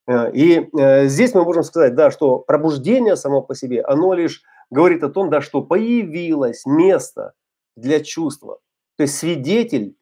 Э, 0.07 0.33
и 0.33 0.69
э, 0.77 1.07
здесь 1.07 1.35
мы 1.35 1.45
можем 1.45 1.63
сказать, 1.63 1.95
да, 1.95 2.11
что 2.11 2.39
пробуждение 2.39 3.17
само 3.17 3.43
по 3.43 3.55
себе, 3.55 3.83
оно 3.83 4.15
лишь 4.15 4.43
говорит 4.71 5.03
о 5.03 5.09
том, 5.09 5.31
да, 5.31 5.41
что 5.41 5.63
появилось 5.63 6.65
место 6.67 7.33
для 7.77 8.01
чувства. 8.01 8.59
То 8.97 9.03
есть 9.03 9.17
свидетель 9.17 9.97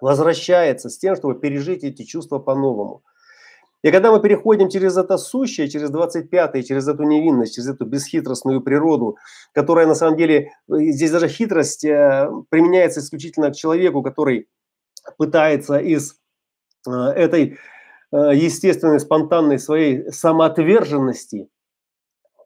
возвращается 0.00 0.88
с 0.88 0.98
тем, 0.98 1.16
чтобы 1.16 1.38
пережить 1.38 1.84
эти 1.84 2.02
чувства 2.02 2.38
по-новому. 2.38 3.02
И 3.84 3.90
когда 3.90 4.10
мы 4.10 4.20
переходим 4.22 4.70
через 4.70 4.96
это 4.96 5.18
сущее, 5.18 5.68
через 5.68 5.90
25-е, 5.90 6.62
через 6.62 6.88
эту 6.88 7.02
невинность, 7.02 7.54
через 7.54 7.68
эту 7.68 7.84
бесхитростную 7.84 8.62
природу, 8.62 9.18
которая 9.52 9.86
на 9.86 9.94
самом 9.94 10.16
деле, 10.16 10.52
э, 10.70 10.76
здесь 10.90 11.10
даже 11.10 11.28
хитрость 11.28 11.84
э, 11.84 12.30
применяется 12.48 13.00
исключительно 13.00 13.50
к 13.50 13.56
человеку, 13.56 14.02
который 14.02 14.48
пытается 15.18 15.76
из 15.76 16.16
э, 16.88 16.90
этой 16.90 17.58
естественной, 18.10 19.00
спонтанной 19.00 19.58
своей 19.58 20.10
самоотверженности, 20.12 21.48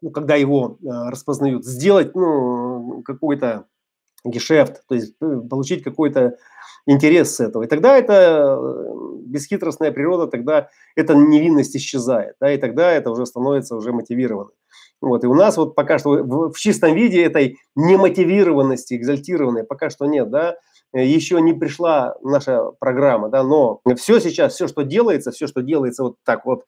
ну, 0.01 0.09
когда 0.09 0.35
его 0.35 0.79
распознают, 0.81 1.63
сделать 1.63 2.15
ну, 2.15 3.03
какой-то 3.05 3.67
гешефт, 4.23 4.81
то 4.87 4.95
есть 4.95 5.13
получить 5.49 5.83
какой-то 5.83 6.37
интерес 6.85 7.35
с 7.35 7.39
этого. 7.39 7.63
И 7.63 7.67
тогда 7.67 7.97
это 7.97 8.57
э, 8.59 9.19
бесхитростная 9.25 9.91
природа, 9.91 10.27
тогда 10.27 10.69
эта 10.95 11.13
невинность 11.13 11.75
исчезает, 11.75 12.35
да, 12.39 12.51
и 12.51 12.57
тогда 12.57 12.91
это 12.91 13.11
уже 13.11 13.25
становится 13.25 13.75
уже 13.75 13.91
мотивированным. 13.91 14.53
Вот, 15.01 15.23
и 15.23 15.27
у 15.27 15.33
нас 15.33 15.55
вот 15.55 15.75
пока 15.75 15.97
что 15.97 16.09
в, 16.11 16.57
чистом 16.57 16.93
виде 16.93 17.23
этой 17.23 17.57
немотивированности, 17.75 18.95
экзальтированной, 18.95 19.63
пока 19.63 19.89
что 19.89 20.05
нет, 20.05 20.29
да, 20.29 20.57
еще 20.91 21.39
не 21.41 21.53
пришла 21.53 22.15
наша 22.21 22.71
программа, 22.79 23.29
да, 23.29 23.43
но 23.43 23.81
все 23.95 24.19
сейчас, 24.19 24.55
все, 24.55 24.67
что 24.67 24.81
делается, 24.81 25.31
все, 25.31 25.47
что 25.47 25.61
делается 25.61 26.03
вот 26.03 26.15
так 26.25 26.45
вот 26.45 26.65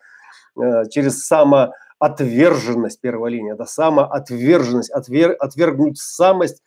э, 0.61 0.85
через 0.89 1.25
самоотверженность, 1.25 3.01
первая 3.01 3.31
линия, 3.31 3.55
да, 3.55 3.65
самоотверженность, 3.65 4.91
отвер, 4.91 5.35
отвергнуть 5.39 5.97
самость, 5.97 6.61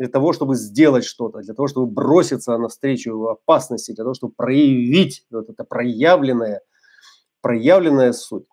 для 0.00 0.08
того, 0.08 0.32
чтобы 0.32 0.56
сделать 0.56 1.04
что-то, 1.04 1.40
для 1.40 1.52
того, 1.52 1.68
чтобы 1.68 1.86
броситься 1.86 2.56
навстречу 2.56 3.26
опасности, 3.26 3.92
для 3.92 4.04
того, 4.04 4.14
чтобы 4.14 4.32
проявить 4.32 5.26
вот 5.30 5.50
это 5.50 5.62
проявленное, 5.62 6.62
проявленная 7.42 8.12
суть. 8.12 8.46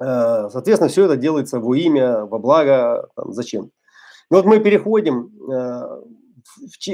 Э, 0.00 0.48
соответственно, 0.48 0.88
все 0.88 1.06
это 1.06 1.16
делается 1.16 1.58
во 1.58 1.74
имя, 1.74 2.24
во 2.24 2.38
благо, 2.38 3.08
там, 3.16 3.32
зачем. 3.32 3.72
Но 4.30 4.36
вот 4.36 4.46
мы 4.46 4.60
переходим 4.60 5.32
э, 5.50 6.02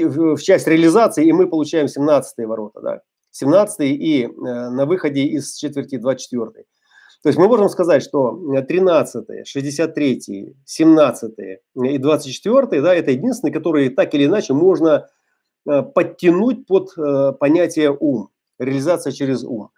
в 0.07 0.41
часть 0.41 0.67
реализации, 0.67 1.27
и 1.27 1.31
мы 1.31 1.47
получаем 1.47 1.87
17 1.87 2.47
ворота. 2.47 2.81
Да? 2.81 3.01
17 3.29 3.81
и 3.81 4.23
э, 4.23 4.27
на 4.29 4.87
выходе 4.87 5.21
из 5.21 5.55
четверти 5.55 5.97
24. 5.97 6.65
То 7.23 7.29
есть 7.29 7.39
мы 7.39 7.47
можем 7.47 7.69
сказать, 7.69 8.03
что 8.03 8.39
13, 8.67 9.47
63, 9.47 10.55
17 10.65 11.31
и 11.83 11.97
24 11.97 12.81
да, 12.81 12.95
это 12.95 13.11
единственные, 13.11 13.53
которые 13.53 13.89
так 13.89 14.13
или 14.13 14.25
иначе 14.25 14.53
можно 14.53 15.07
э, 15.67 15.81
подтянуть 15.81 16.67
под 16.67 16.89
э, 16.97 17.33
понятие 17.39 17.95
ум, 17.97 18.29
реализация 18.59 19.11
через 19.11 19.43
ум. 19.43 19.71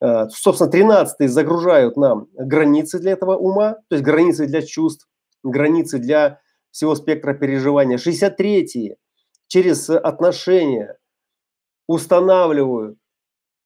Э, 0.00 0.28
собственно, 0.30 0.70
13 0.70 1.30
загружают 1.30 1.96
нам 1.96 2.28
границы 2.34 2.98
для 2.98 3.12
этого 3.12 3.36
ума, 3.36 3.74
то 3.88 3.96
есть 3.96 4.04
границы 4.04 4.46
для 4.46 4.62
чувств, 4.62 5.08
границы 5.44 5.98
для 5.98 6.40
всего 6.70 6.94
спектра 6.94 7.34
переживания. 7.34 7.98
63 7.98 8.96
через 9.46 9.90
отношения 9.90 10.96
устанавливают 11.86 12.98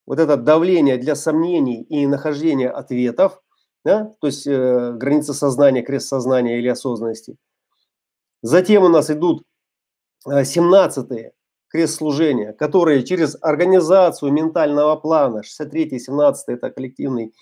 вот 0.07 0.19
это 0.19 0.37
давление 0.37 0.99
для 0.99 1.14
сомнений 1.14 1.83
и 1.83 2.07
нахождения 2.07 2.69
ответов, 2.69 3.40
да, 3.85 4.12
то 4.21 4.27
есть 4.27 4.47
э, 4.47 4.93
граница 4.93 5.35
сознания, 5.35 5.83
крест 5.83 6.09
сознания 6.09 6.59
или 6.59 6.69
осознанности. 6.69 7.37
Затем 8.43 8.85
у 8.85 8.88
нас 8.88 9.11
идут 9.11 9.45
17-е 10.27 11.21
э, 11.21 11.31
крест 11.69 11.97
служения, 11.97 12.53
которые 12.53 13.03
через 13.05 13.37
организацию 13.40 14.33
ментального 14.33 14.97
плана, 14.97 15.43
63 15.43 15.99
17 15.99 16.49
это 16.49 16.71
коллективный, 16.71 17.35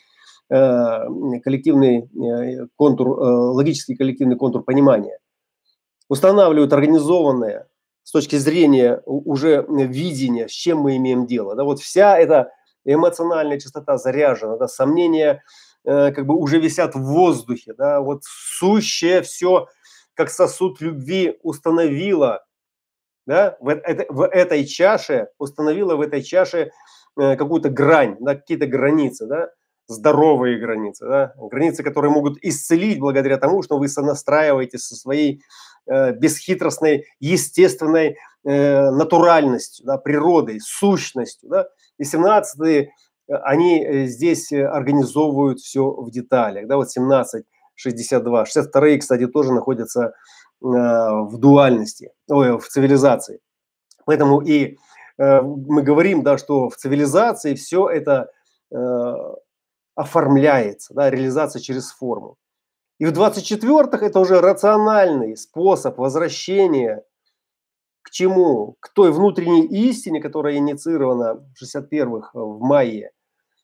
э, 0.50 1.40
коллективный 1.44 2.08
э, 2.08 2.66
контур, 2.76 3.08
э, 3.08 3.22
логический 3.22 3.94
коллективный 3.94 4.36
контур 4.36 4.64
понимания, 4.64 5.18
устанавливают 6.08 6.72
организованное 6.72 7.68
с 8.02 8.10
точки 8.10 8.36
зрения 8.36 9.00
уже 9.06 9.64
видения, 9.68 10.48
с 10.48 10.52
чем 10.52 10.78
мы 10.78 10.96
имеем 10.96 11.26
дело. 11.26 11.54
Да, 11.54 11.64
вот 11.64 11.80
вся 11.80 12.18
эта 12.18 12.52
эмоциональная 12.84 13.60
частота 13.60 13.96
заряжена, 13.96 14.56
да, 14.56 14.68
сомнения 14.68 15.42
э, 15.84 16.12
как 16.12 16.26
бы 16.26 16.34
уже 16.34 16.58
висят 16.58 16.94
в 16.94 17.02
воздухе, 17.02 17.74
да, 17.74 18.00
вот 18.00 18.22
сущее 18.24 19.22
все, 19.22 19.68
как 20.14 20.30
сосуд 20.30 20.80
любви 20.80 21.38
установила, 21.42 22.44
да, 23.26 23.56
в, 23.60 23.68
это, 23.68 24.12
в 24.12 24.26
этой 24.26 24.64
чаше, 24.64 25.28
установила 25.38 25.94
в 25.94 26.00
этой 26.00 26.22
чаше 26.22 26.72
э, 27.18 27.36
какую-то 27.36 27.70
грань, 27.70 28.16
да, 28.20 28.34
какие-то 28.34 28.66
границы, 28.66 29.26
да, 29.26 29.50
здоровые 29.86 30.58
границы, 30.58 31.06
да, 31.06 31.34
границы, 31.36 31.82
которые 31.82 32.10
могут 32.10 32.38
исцелить 32.42 32.98
благодаря 32.98 33.36
тому, 33.36 33.62
что 33.62 33.78
вы 33.78 33.88
сонастраиваетесь 33.88 34.86
со 34.86 34.96
своей 34.96 35.42
Э, 35.84 36.12
бесхитростной, 36.12 37.06
естественной 37.18 38.16
э, 38.44 38.90
натуральностью, 38.90 39.84
да, 39.84 39.98
природой, 39.98 40.60
сущностью. 40.60 41.48
Да. 41.48 41.66
И 41.98 42.04
17 42.04 42.88
они 43.28 43.82
э, 43.82 44.06
здесь 44.06 44.52
организовывают 44.52 45.58
все 45.58 45.90
в 45.90 46.08
деталях. 46.12 46.68
Да, 46.68 46.76
вот 46.76 46.88
17, 46.88 47.44
62. 47.74 48.46
62 48.46 48.98
кстати, 48.98 49.26
тоже 49.26 49.52
находятся 49.52 50.14
в 50.60 51.38
дуальности, 51.38 52.12
ой, 52.28 52.56
в 52.56 52.68
цивилизации. 52.68 53.40
Поэтому 54.06 54.40
и 54.40 54.76
мы 55.18 55.82
говорим, 55.82 56.22
да, 56.22 56.38
что 56.38 56.68
в 56.68 56.76
цивилизации 56.76 57.56
все 57.56 57.88
это 57.88 58.30
оформляется, 59.94 60.94
да, 60.94 61.10
реализация 61.10 61.60
через 61.60 61.90
форму. 61.90 62.36
И 62.98 63.04
в 63.04 63.12
24-х 63.12 64.04
это 64.04 64.20
уже 64.20 64.40
рациональный 64.40 65.36
способ 65.36 65.98
возвращения 65.98 67.04
к 68.02 68.10
чему? 68.10 68.76
К 68.80 68.92
той 68.92 69.12
внутренней 69.12 69.64
истине, 69.66 70.20
которая 70.20 70.56
инициирована 70.56 71.34
в 71.34 71.62
61-х 71.62 72.30
э, 72.34 72.38
в 72.38 72.60
мае, 72.60 73.10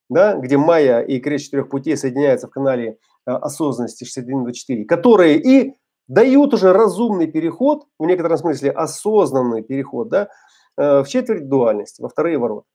да, 0.08 0.34
где 0.34 0.56
майя 0.56 1.00
и 1.00 1.18
крест 1.20 1.46
четырех 1.46 1.68
путей 1.68 1.96
соединяются 1.96 2.46
в 2.46 2.50
канале 2.50 2.98
э, 3.26 3.30
осознанности 3.30 4.04
61-24, 4.04 4.84
которые 4.84 5.38
и 5.38 5.74
дают 6.06 6.54
уже 6.54 6.72
разумный 6.72 7.26
переход, 7.26 7.84
в 7.98 8.06
некотором 8.06 8.38
смысле 8.38 8.70
осознанный 8.70 9.62
переход, 9.62 10.08
да, 10.08 10.28
э, 10.76 11.02
в 11.02 11.08
четверть 11.08 11.48
дуальности, 11.48 12.00
во 12.00 12.08
вторые 12.08 12.38
ворота. 12.38 12.66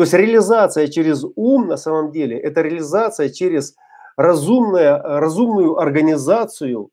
То 0.00 0.04
есть 0.04 0.14
реализация 0.14 0.88
через 0.88 1.26
ум 1.36 1.66
на 1.66 1.76
самом 1.76 2.10
деле– 2.10 2.38
это 2.40 2.62
реализация 2.62 3.28
через 3.28 3.76
разумная, 4.16 4.96
разумную 4.98 5.78
организацию 5.78 6.88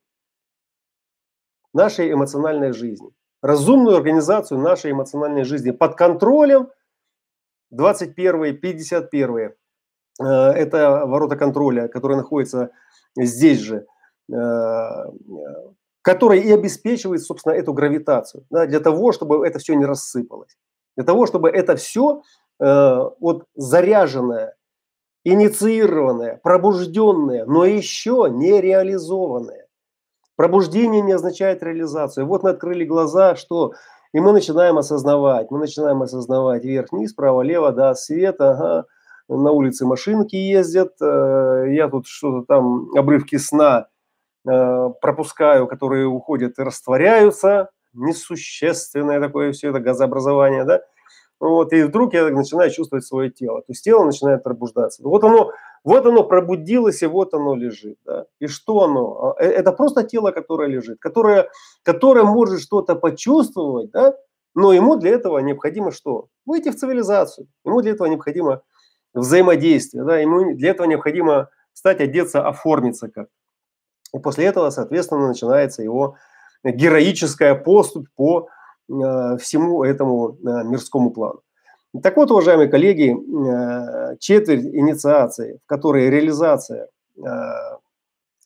нашей 1.74 2.12
эмоциональной 2.12 2.74
жизни. 2.74 3.10
Разумную 3.42 3.96
организацию 3.96 4.60
нашей 4.60 4.92
эмоциональной 4.92 5.46
жизни 5.46 5.72
под 5.72 5.96
контролем 5.96 6.68
21 7.70 8.60
51 8.60 9.38
э, 9.40 9.54
это 10.26 11.06
ворота 11.06 11.38
контроля, 11.38 11.88
которые 11.88 12.18
находятся 12.18 12.72
здесь 13.16 13.60
же, 13.60 13.86
э, 14.30 14.36
который 16.02 16.42
и 16.42 16.52
обеспечивает, 16.52 17.22
собственно, 17.22 17.54
эту 17.54 17.72
гравитацию, 17.72 18.44
да, 18.50 18.66
для 18.66 18.82
того, 18.82 19.14
чтобы 19.14 19.48
это 19.48 19.60
все 19.60 19.76
не 19.76 19.86
рассыпалось, 19.86 20.58
для 20.98 21.06
того, 21.06 21.26
чтобы 21.26 21.50
это 21.50 21.78
все 21.78 22.22
э, 22.60 23.10
вот 23.20 23.46
заряженное, 23.56 24.56
инициированное, 25.24 26.40
пробужденное, 26.44 27.46
но 27.46 27.66
еще 27.66 28.28
не 28.30 28.62
реализованное. 28.62 29.68
Пробуждение 30.36 31.02
не 31.02 31.14
означает 31.14 31.64
реализацию. 31.64 32.28
Вот 32.28 32.44
мы 32.44 32.52
открыли 32.52 32.86
глаза, 32.86 33.36
что 33.36 33.74
и 34.14 34.20
мы 34.20 34.32
начинаем 34.32 34.78
осознавать, 34.78 35.52
мы 35.52 35.60
начинаем 35.60 36.02
осознавать 36.02 36.64
вверх, 36.64 36.92
вниз, 36.92 37.14
право, 37.14 37.42
лево, 37.42 37.72
да, 37.72 37.94
свет, 37.96 38.40
ага, 38.40 38.86
на 39.28 39.52
улице 39.52 39.86
машинки 39.86 40.36
ездят, 40.36 40.94
э, 41.02 41.66
я 41.70 41.90
тут 41.90 42.08
что-то 42.08 42.46
там, 42.46 42.90
обрывки 42.96 43.38
сна 43.38 43.88
Э, 44.50 44.94
пропускаю, 45.02 45.68
которые 45.68 46.06
уходят 46.06 46.58
и 46.58 46.64
растворяются, 46.64 47.70
несущественное 47.94 49.20
такое 49.20 49.52
все 49.52 49.72
это 49.72 49.80
газообразование, 49.80 50.64
да, 50.64 50.82
вот, 51.40 51.74
и 51.74 51.84
вдруг 51.84 52.14
я 52.14 52.30
начинаю 52.30 52.72
чувствовать 52.72 53.06
свое 53.06 53.30
тело, 53.30 53.62
то 53.62 53.72
есть 53.72 53.84
тело 53.84 54.04
начинает 54.06 54.44
пробуждаться. 54.44 55.04
Вот 55.04 55.24
оно, 55.24 55.52
вот 55.84 56.06
оно 56.06 56.24
пробудилось, 56.24 57.04
и 57.04 57.06
вот 57.06 57.34
оно 57.34 57.56
лежит, 57.56 57.98
да. 58.06 58.26
И 58.40 58.48
что 58.48 58.84
оно? 58.84 59.36
А, 59.38 59.44
э, 59.44 59.48
это 59.48 59.72
просто 59.72 60.04
тело, 60.04 60.32
которое 60.32 60.68
лежит, 60.68 61.00
которое, 61.00 61.50
которое 61.84 62.24
может 62.24 62.62
что-то 62.62 62.96
почувствовать, 62.96 63.92
да, 63.92 64.16
но 64.56 64.74
ему 64.74 64.96
для 64.96 65.12
этого 65.12 65.38
необходимо 65.40 65.92
что? 65.92 66.28
Выйти 66.46 66.70
в 66.70 66.76
цивилизацию. 66.76 67.48
Ему 67.64 67.82
для 67.82 67.92
этого 67.92 68.08
необходимо 68.08 68.62
взаимодействие, 69.14 70.04
да, 70.04 70.18
ему 70.18 70.56
для 70.56 70.72
этого 70.72 70.88
необходимо 70.88 71.50
стать, 71.74 72.02
одеться, 72.02 72.48
оформиться 72.48 73.10
как 73.10 73.28
и 74.14 74.20
после 74.20 74.46
этого, 74.46 74.70
соответственно, 74.70 75.28
начинается 75.28 75.84
его 75.84 76.16
героическая 76.64 77.56
поступь 77.56 78.08
по 78.16 78.50
всему 78.88 79.84
этому 79.84 80.32
э, 80.32 80.64
мирскому 80.64 81.12
плану. 81.12 81.42
Так 82.02 82.18
вот, 82.18 82.32
уважаемые 82.32 82.70
коллеги, 82.70 83.16
э, 83.16 84.18
четверть 84.20 84.66
инициации, 84.66 85.60
в 85.64 85.68
которой 85.68 86.10
реализация 86.10 86.90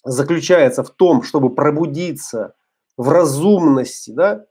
заключается 0.05 0.81
в 0.81 0.91
том, 0.91 1.23
чтобы 1.23 1.53
пробудиться 1.53 2.53
в 2.95 3.09
разумности, 3.09 4.11
да, 4.11 4.45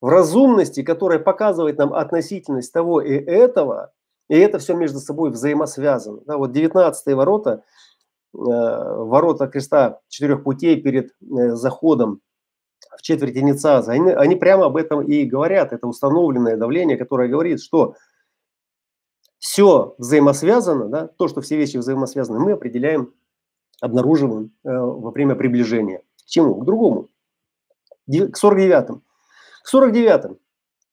в 0.00 0.08
разумности, 0.08 0.82
которая 0.82 1.20
показывает 1.20 1.78
нам 1.78 1.94
относительность 1.94 2.72
того 2.72 3.00
и 3.00 3.12
этого, 3.12 3.92
и 4.28 4.36
это 4.36 4.58
все 4.58 4.74
между 4.74 4.98
собой 4.98 5.30
взаимосвязано. 5.30 6.22
Да, 6.26 6.36
вот 6.36 6.50
19 6.50 7.14
ворота 7.14 7.62
Э, 8.32 8.38
ворота 8.38 9.48
креста 9.48 10.00
четырех 10.08 10.44
путей 10.44 10.80
перед 10.80 11.10
э, 11.20 11.54
заходом 11.56 12.20
в 12.96 13.02
четверть 13.02 13.36
инициации, 13.36 13.92
они, 13.92 14.10
они 14.10 14.36
прямо 14.36 14.66
об 14.66 14.76
этом 14.76 15.02
и 15.02 15.24
говорят. 15.24 15.72
Это 15.72 15.86
установленное 15.86 16.56
давление, 16.56 16.96
которое 16.96 17.28
говорит, 17.28 17.62
что 17.62 17.94
все 19.38 19.94
взаимосвязано, 19.98 20.88
да, 20.88 21.06
то, 21.06 21.28
что 21.28 21.40
все 21.40 21.56
вещи 21.56 21.76
взаимосвязаны, 21.76 22.38
мы 22.38 22.52
определяем, 22.52 23.14
обнаруживаем 23.80 24.52
э, 24.64 24.68
во 24.70 25.10
время 25.10 25.34
приближения. 25.34 26.02
К 26.24 26.26
чему? 26.26 26.56
К 26.56 26.64
другому. 26.64 27.08
К 28.06 28.36
49-м. 28.36 29.02
К 29.64 29.74
49-м. 29.74 30.38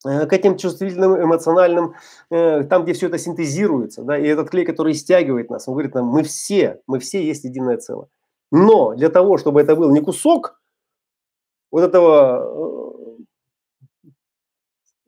Э, 0.05 0.25
к 0.25 0.33
этим 0.33 0.57
чувствительным, 0.57 1.21
эмоциональным, 1.21 1.95
э, 2.29 2.63
там, 2.63 2.83
где 2.83 2.93
все 2.93 3.07
это 3.07 3.17
синтезируется, 3.17 4.03
да, 4.03 4.17
и 4.17 4.25
этот 4.27 4.49
клей, 4.49 4.65
который 4.65 4.93
стягивает 4.93 5.49
нас, 5.49 5.67
он 5.67 5.73
говорит 5.73 5.95
нам, 5.95 6.05
мы 6.05 6.23
все, 6.23 6.81
мы 6.87 6.99
все 6.99 7.25
есть 7.25 7.43
единое 7.43 7.77
целое. 7.77 8.07
Но 8.51 8.93
для 8.93 9.09
того, 9.09 9.37
чтобы 9.37 9.59
это 9.59 9.75
был 9.75 9.91
не 9.91 10.01
кусок 10.01 10.56
вот 11.71 11.83
этого 11.83 13.25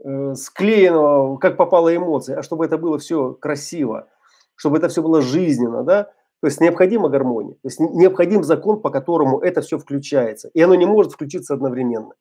э, 0.03 0.35
склеенного, 0.35 1.37
как 1.37 1.57
попало 1.57 1.95
эмоции, 1.95 2.35
а 2.35 2.43
чтобы 2.43 2.65
это 2.65 2.77
было 2.77 2.97
все 2.97 3.33
красиво, 3.33 4.07
чтобы 4.55 4.77
это 4.77 4.87
все 4.87 5.01
было 5.01 5.21
жизненно, 5.21 5.83
да, 5.83 6.05
то 6.41 6.47
есть 6.47 6.61
необходима 6.61 7.09
гармония, 7.09 7.53
то 7.55 7.67
есть 7.67 7.79
необходим 7.79 8.43
закон, 8.43 8.81
по 8.81 8.89
которому 8.89 9.39
это 9.39 9.61
все 9.61 9.77
включается, 9.77 10.49
и 10.53 10.61
оно 10.61 10.75
не 10.75 10.85
может 10.85 11.13
включиться 11.13 11.53
одновременно. 11.53 12.13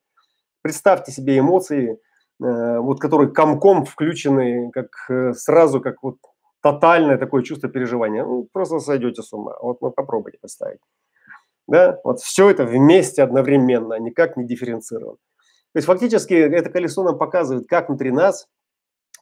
Представьте 0.62 1.12
себе 1.12 1.38
эмоции, 1.38 2.00
Э, 2.40 2.78
вот 2.78 3.00
которые 3.00 3.30
комком 3.30 3.84
включены, 3.84 4.70
как 4.72 4.88
э, 5.10 5.32
сразу, 5.32 5.80
как 5.80 6.02
вот 6.02 6.18
тотальное 6.62 7.18
такое 7.18 7.42
чувство 7.42 7.68
переживания. 7.68 8.24
Ну, 8.24 8.48
просто 8.52 8.78
сойдете 8.78 9.22
с 9.22 9.32
ума. 9.32 9.56
Вот 9.60 9.80
ну, 9.80 9.90
попробуйте 9.90 10.38
представить. 10.40 10.78
Да? 11.68 12.00
Вот 12.02 12.20
все 12.20 12.50
это 12.50 12.64
вместе 12.64 13.22
одновременно, 13.22 13.98
никак 14.00 14.36
не 14.36 14.46
дифференцировано. 14.46 15.18
То 15.72 15.76
есть 15.76 15.86
фактически 15.86 16.32
это 16.32 16.70
колесо 16.70 17.04
нам 17.04 17.18
показывает, 17.18 17.68
как 17.68 17.88
внутри 17.88 18.10
нас, 18.10 18.46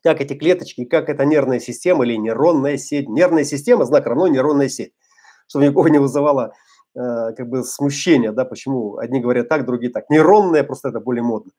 как 0.03 0.21
эти 0.21 0.35
клеточки, 0.35 0.85
как 0.85 1.09
эта 1.09 1.25
нервная 1.25 1.59
система 1.59 2.05
или 2.05 2.15
нейронная 2.17 2.77
сеть. 2.77 3.09
Нервная 3.09 3.43
система, 3.43 3.85
знак 3.85 4.07
равно 4.07 4.29
нейронная 4.29 4.69
сеть. 4.69 4.93
Чтобы 5.49 5.67
никого 5.67 5.89
не 5.89 5.99
вызывало 5.99 6.53
э, 6.95 7.33
как 7.37 7.49
бы 7.49 7.65
смущения, 7.65 8.31
да, 8.31 8.45
почему 8.45 8.99
одни 8.99 9.21
говорят 9.21 9.49
так, 9.49 9.67
другие 9.67 9.91
так. 9.91 10.09
Нейронная, 10.09 10.63
просто 10.63 10.91
это 10.91 11.01
более 11.01 11.25
модно. 11.25 11.51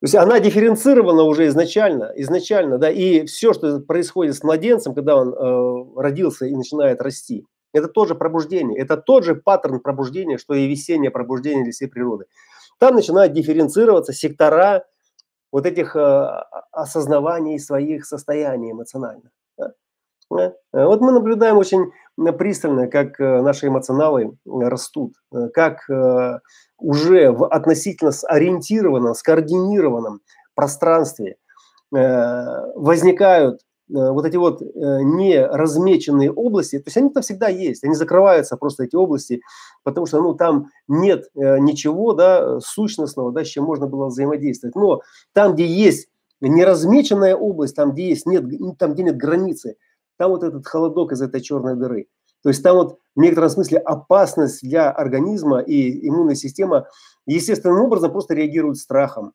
То 0.00 0.06
есть 0.06 0.14
она 0.14 0.38
дифференцирована 0.38 1.22
уже 1.24 1.48
изначально, 1.48 2.12
изначально, 2.16 2.78
да, 2.78 2.90
и 2.90 3.24
все, 3.26 3.52
что 3.52 3.80
происходит 3.80 4.36
с 4.36 4.44
младенцем, 4.44 4.94
когда 4.94 5.16
он 5.16 5.34
э, 5.34 6.00
родился 6.00 6.46
и 6.46 6.54
начинает 6.54 7.02
расти, 7.02 7.46
это 7.74 7.88
тоже 7.88 8.14
пробуждение, 8.14 8.78
это 8.78 8.96
тот 8.96 9.24
же 9.24 9.34
паттерн 9.34 9.80
пробуждения, 9.80 10.38
что 10.38 10.54
и 10.54 10.66
весеннее 10.66 11.10
пробуждение 11.10 11.64
для 11.64 11.72
всей 11.72 11.88
природы. 11.88 12.26
Там 12.78 12.94
начинают 12.94 13.32
дифференцироваться 13.32 14.12
сектора 14.12 14.84
вот 15.52 15.66
этих 15.66 15.94
э, 15.94 16.26
осознаваний 16.72 17.58
своих 17.58 18.06
состояний 18.06 18.72
эмоциональных. 18.72 19.30
Да? 19.56 19.72
Э, 20.36 20.50
вот 20.72 21.00
мы 21.00 21.12
наблюдаем 21.12 21.58
очень 21.58 21.92
пристально, 22.38 22.88
как 22.88 23.20
э, 23.20 23.42
наши 23.42 23.68
эмоционалы 23.68 24.36
растут, 24.44 25.14
как 25.52 25.88
уже 26.78 27.30
в 27.30 27.46
относительно 27.46 28.12
сориентированном, 28.12 29.14
скоординированном 29.14 30.20
пространстве 30.54 31.36
э, 31.94 32.72
возникают 32.76 33.60
э, 33.60 33.64
вот 33.88 34.24
эти 34.24 34.36
вот 34.36 34.62
э, 34.62 34.66
неразмеченные 34.72 36.32
области, 36.32 36.78
то 36.78 36.84
есть 36.86 36.96
они 36.96 37.10
там 37.10 37.22
всегда 37.22 37.48
есть, 37.48 37.84
они 37.84 37.94
закрываются 37.94 38.56
просто 38.56 38.84
эти 38.84 38.96
области, 38.96 39.42
потому 39.82 40.06
что 40.06 40.22
ну, 40.22 40.34
там 40.34 40.68
нет 40.88 41.28
ничего 41.34 42.14
да, 42.14 42.60
сущностного, 42.60 43.32
да, 43.32 43.44
с 43.44 43.48
чем 43.48 43.64
можно 43.64 43.86
было 43.86 44.06
взаимодействовать. 44.06 44.74
Но 44.74 45.02
там, 45.32 45.54
где 45.54 45.66
есть 45.66 46.08
неразмеченная 46.40 47.36
область, 47.36 47.76
там, 47.76 47.92
где 47.92 48.08
есть 48.08 48.26
нет, 48.26 48.44
там, 48.78 48.94
где 48.94 49.02
нет 49.02 49.16
границы, 49.16 49.76
там 50.16 50.30
вот 50.30 50.42
этот 50.42 50.66
холодок 50.66 51.12
из 51.12 51.22
этой 51.22 51.40
черной 51.40 51.76
дыры. 51.76 52.06
То 52.42 52.50
есть 52.50 52.62
там 52.62 52.76
вот 52.76 52.98
в 53.16 53.20
некотором 53.20 53.48
смысле 53.48 53.78
опасность 53.78 54.62
для 54.62 54.90
организма 54.90 55.60
и 55.60 56.06
иммунная 56.06 56.34
система 56.34 56.86
естественным 57.26 57.82
образом 57.82 58.12
просто 58.12 58.34
реагирует 58.34 58.76
страхом. 58.76 59.32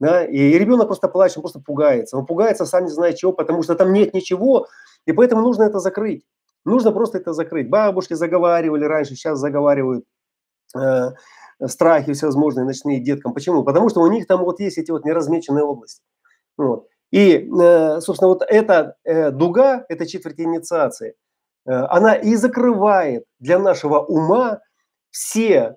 Да? 0.00 0.24
И 0.24 0.58
ребенок 0.58 0.86
просто 0.86 1.08
плачет, 1.08 1.38
он 1.38 1.42
просто 1.42 1.60
пугается. 1.60 2.16
Он 2.16 2.26
пугается 2.26 2.66
сам 2.66 2.84
не 2.84 2.90
зная 2.90 3.12
чего, 3.12 3.32
потому 3.32 3.62
что 3.62 3.74
там 3.74 3.92
нет 3.92 4.14
ничего, 4.14 4.68
и 5.06 5.12
поэтому 5.12 5.42
нужно 5.42 5.64
это 5.64 5.78
закрыть. 5.78 6.24
Нужно 6.64 6.92
просто 6.92 7.18
это 7.18 7.32
закрыть. 7.32 7.70
Бабушки 7.70 8.14
заговаривали 8.14 8.84
раньше, 8.84 9.14
сейчас 9.14 9.38
заговаривают 9.38 10.04
э, 10.76 11.10
страхи 11.66 12.12
всевозможные 12.12 12.64
ночные 12.64 13.00
деткам. 13.00 13.34
Почему? 13.34 13.64
Потому 13.64 13.88
что 13.88 14.00
у 14.00 14.06
них 14.08 14.26
там 14.26 14.42
вот 14.42 14.60
есть 14.60 14.78
эти 14.78 14.90
вот 14.90 15.04
неразмеченные 15.04 15.64
области. 15.64 16.02
Вот. 16.56 16.88
И, 17.12 17.48
э, 17.48 18.00
собственно, 18.00 18.28
вот 18.28 18.42
эта 18.46 18.96
э, 19.04 19.30
дуга, 19.30 19.84
это 19.88 20.06
четверть 20.06 20.40
инициации– 20.40 21.14
Э, 21.66 21.86
она 21.88 22.14
и 22.14 22.36
закрывает 22.36 23.24
для 23.38 23.58
нашего 23.58 23.98
ума 23.98 24.60
все 25.10 25.76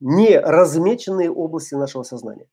неразмеченные 0.00 1.30
области 1.30 1.74
нашего 1.74 2.02
сознания. 2.02 2.46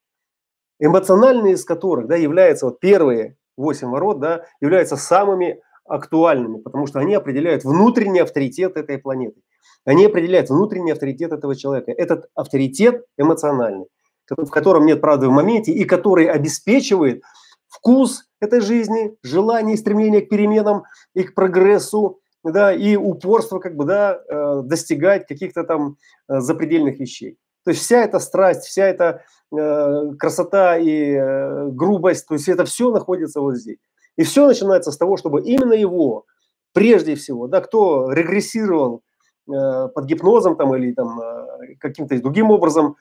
Эмоциональные 0.80 1.54
из 1.54 1.66
которых 1.66 2.08
да, 2.08 2.16
являются 2.16 2.66
вот 2.68 2.80
первые 2.80 3.38
восемь 3.58 3.90
ворот, 3.90 4.20
да, 4.20 4.46
являются 4.62 4.96
самыми 4.96 5.62
актуальными, 5.86 6.60
потому 6.60 6.86
что 6.86 7.00
они 7.00 7.16
определяют 7.16 7.64
внутренний 7.64 8.20
авторитет 8.20 8.78
этой 8.78 8.98
планеты. 8.98 9.42
Они 9.86 10.06
определяют 10.06 10.50
внутренний 10.50 10.92
авторитет 10.92 11.32
этого 11.32 11.56
человека. 11.56 11.92
Этот 11.92 12.30
авторитет 12.36 13.06
эмоциональный, 13.18 13.88
в 14.30 14.50
котором 14.50 14.86
нет 14.86 15.02
правды 15.02 15.28
в 15.28 15.32
моменте 15.32 15.72
и 15.72 15.86
который 15.86 16.28
обеспечивает 16.28 17.24
вкус 17.68 18.26
этой 18.42 18.60
жизни, 18.60 19.16
желание 19.24 19.76
и 19.76 19.78
стремление 19.78 20.22
к 20.22 20.30
переменам 20.30 20.84
и 21.14 21.24
к 21.24 21.34
прогрессу, 21.34 22.20
да, 22.44 22.74
и 22.74 22.96
упорство 22.96 23.60
как 23.60 23.76
бы, 23.76 23.86
да, 23.86 24.20
э, 24.28 24.62
достигать 24.64 25.28
каких-то 25.28 25.64
там 25.64 25.98
э, 26.28 26.40
запредельных 26.40 27.00
вещей. 27.00 27.38
То 27.68 27.72
есть 27.72 27.84
вся 27.84 28.06
эта 28.06 28.20
страсть, 28.20 28.64
вся 28.64 28.86
эта 28.86 29.26
э, 29.52 30.12
красота 30.18 30.78
и 30.78 31.16
э, 31.16 31.68
грубость, 31.68 32.26
то 32.26 32.36
есть 32.36 32.48
это 32.48 32.64
все 32.64 32.92
находится 32.92 33.42
вот 33.42 33.58
здесь. 33.58 33.80
И 34.16 34.24
все 34.24 34.48
начинается 34.48 34.94
с 34.94 34.98
того, 34.98 35.18
чтобы 35.18 35.42
именно 35.42 35.74
его, 35.74 36.24
прежде 36.72 37.16
всего, 37.16 37.50
да, 37.50 37.60
кто 37.60 38.10
регрессировал 38.10 39.02
э, 39.50 39.90
под 39.94 40.06
гипнозом 40.06 40.56
там 40.56 40.74
или 40.76 40.94
там 40.94 41.20
э, 41.20 41.76
каким-то 41.82 42.18
другим 42.22 42.52
образом 42.52 42.96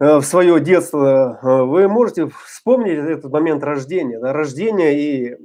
э, 0.00 0.16
в 0.16 0.22
свое 0.24 0.58
детство, 0.58 1.38
э, 1.40 1.62
вы 1.62 1.86
можете 1.86 2.30
вспомнить 2.44 2.98
этот 2.98 3.30
момент 3.30 3.62
рождения, 3.62 4.18
да, 4.18 4.32
рождения 4.32 4.98
и 4.98 5.28
э, 5.34 5.36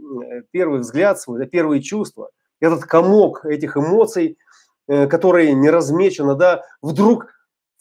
первый 0.50 0.80
взгляд 0.80 1.20
свой, 1.22 1.38
да, 1.38 1.46
первые 1.46 1.84
чувства– 1.84 2.32
этот 2.60 2.86
комок 2.86 3.46
этих 3.46 3.78
эмоций, 3.78 4.40
э, 4.88 5.06
которые 5.06 5.54
не 5.54 5.70
размечены, 5.70 6.34
да, 6.34 6.64
вдруг 6.82 7.37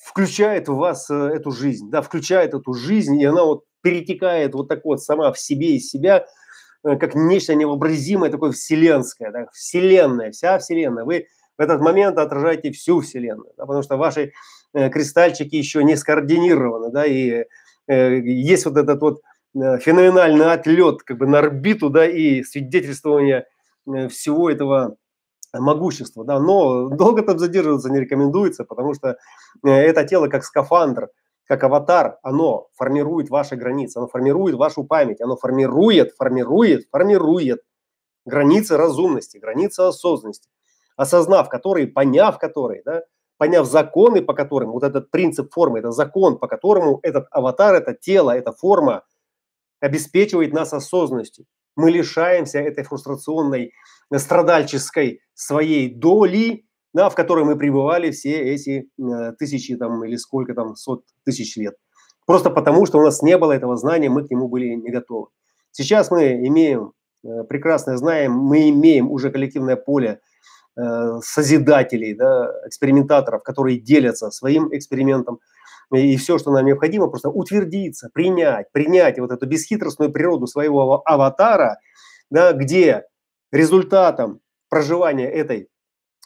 включает 0.06 0.68
в 0.68 0.76
вас 0.76 1.10
э, 1.10 1.14
эту 1.14 1.50
жизнь, 1.50 1.90
да, 1.90 2.00
включает 2.00 2.54
эту 2.54 2.72
жизнь, 2.72 3.20
и 3.20 3.24
она 3.24 3.44
вот 3.44 3.64
перетекает 3.82 4.54
вот 4.54 4.68
так 4.68 4.84
вот 4.84 5.02
сама 5.02 5.32
в 5.32 5.38
себе 5.38 5.76
из 5.76 5.90
себя, 5.90 6.26
э, 6.84 6.96
как 6.96 7.14
нечто 7.14 7.54
невообразимое, 7.54 8.30
такое 8.30 8.52
вселенское, 8.52 9.32
да, 9.32 9.46
вселенная, 9.52 10.30
вся 10.30 10.58
вселенная. 10.58 11.04
Вы 11.04 11.26
в 11.58 11.60
этот 11.60 11.80
момент 11.80 12.18
отражаете 12.18 12.70
всю 12.70 13.00
вселенную, 13.00 13.52
да, 13.56 13.66
потому 13.66 13.82
что 13.82 13.96
ваши 13.96 14.32
кристальчики 14.72 15.56
еще 15.56 15.82
не 15.82 15.96
скоординированы, 15.96 16.90
да, 16.92 17.04
и 17.04 17.44
э, 17.88 18.18
есть 18.20 18.66
вот 18.66 18.76
этот 18.76 19.00
вот 19.00 19.22
феноменальный 19.54 20.52
отлет 20.52 21.02
как 21.02 21.18
бы 21.18 21.26
на 21.26 21.38
орбиту, 21.38 21.88
да, 21.88 22.06
и 22.06 22.42
свидетельствование 22.42 23.46
Э, 23.86 24.08
всего 24.08 24.50
этого 24.50 24.96
могущества, 25.60 26.24
да, 26.24 26.40
но 26.40 26.88
долго 26.88 27.22
там 27.22 27.38
задерживаться 27.38 27.90
не 27.90 28.00
рекомендуется, 28.00 28.64
потому 28.64 28.94
что 28.94 29.16
э, 29.64 29.68
это 29.68 30.04
тело 30.04 30.28
как 30.28 30.44
скафандр, 30.44 31.08
как 31.46 31.62
аватар, 31.64 32.18
оно 32.22 32.68
формирует 32.74 33.30
ваши 33.30 33.56
границы, 33.56 33.98
оно 33.98 34.08
формирует 34.08 34.56
вашу 34.56 34.84
память, 34.84 35.20
оно 35.20 35.36
формирует, 35.36 36.12
формирует, 36.16 36.88
формирует 36.90 37.60
границы 38.24 38.76
разумности, 38.76 39.38
границы 39.38 39.80
осознанности, 39.80 40.50
осознав 40.96 41.48
которые, 41.48 41.86
поняв 41.86 42.38
которые, 42.38 42.82
да, 42.84 43.02
поняв 43.38 43.66
законы, 43.66 44.22
по 44.22 44.34
которым, 44.34 44.72
вот 44.72 44.82
этот 44.82 45.10
принцип 45.10 45.52
формы, 45.52 45.78
это 45.78 45.90
закон, 45.92 46.38
по 46.38 46.48
которому 46.48 47.00
этот 47.02 47.26
аватар, 47.30 47.74
это 47.74 47.94
тело, 47.94 48.30
эта 48.30 48.52
форма 48.52 49.04
обеспечивает 49.80 50.52
нас 50.52 50.72
осознанностью. 50.72 51.46
Мы 51.76 51.90
лишаемся 51.90 52.58
этой 52.58 52.84
фрустрационной, 52.84 53.66
э, 53.66 53.70
страдальческой 54.14 55.20
своей 55.34 55.92
доли, 55.94 56.66
да, 56.92 57.10
в 57.10 57.14
которой 57.14 57.44
мы 57.44 57.56
пребывали 57.56 58.10
все 58.10 58.40
эти 58.54 58.88
э, 58.98 59.32
тысячи 59.38 59.76
там, 59.76 60.04
или 60.04 60.16
сколько 60.16 60.54
там, 60.54 60.76
сот 60.76 61.04
тысяч 61.24 61.56
лет. 61.56 61.76
Просто 62.26 62.50
потому, 62.50 62.86
что 62.86 62.98
у 62.98 63.02
нас 63.02 63.22
не 63.22 63.36
было 63.38 63.52
этого 63.52 63.76
знания, 63.76 64.08
мы 64.08 64.26
к 64.26 64.30
нему 64.30 64.48
были 64.48 64.74
не 64.74 64.90
готовы. 64.90 65.28
Сейчас 65.70 66.10
мы 66.10 66.46
имеем 66.46 66.92
э, 67.24 67.44
прекрасное 67.48 67.96
знание, 67.96 68.28
мы 68.28 68.70
имеем 68.70 69.10
уже 69.10 69.30
коллективное 69.30 69.76
поле 69.76 70.20
э, 70.76 71.20
созидателей, 71.22 72.14
да, 72.14 72.50
экспериментаторов, 72.66 73.42
которые 73.42 73.78
делятся 73.78 74.30
своим 74.30 74.74
экспериментом, 74.74 75.40
и 75.94 76.16
все, 76.16 76.38
что 76.38 76.50
нам 76.50 76.66
необходимо, 76.66 77.08
просто 77.08 77.28
утвердиться, 77.28 78.10
принять, 78.12 78.72
принять 78.72 79.18
вот 79.18 79.30
эту 79.30 79.46
бесхитростную 79.46 80.10
природу 80.10 80.46
своего 80.46 81.02
аватара, 81.04 81.78
да, 82.30 82.52
где 82.52 83.04
результатом 83.52 84.40
проживания 84.68 85.30
этой 85.30 85.68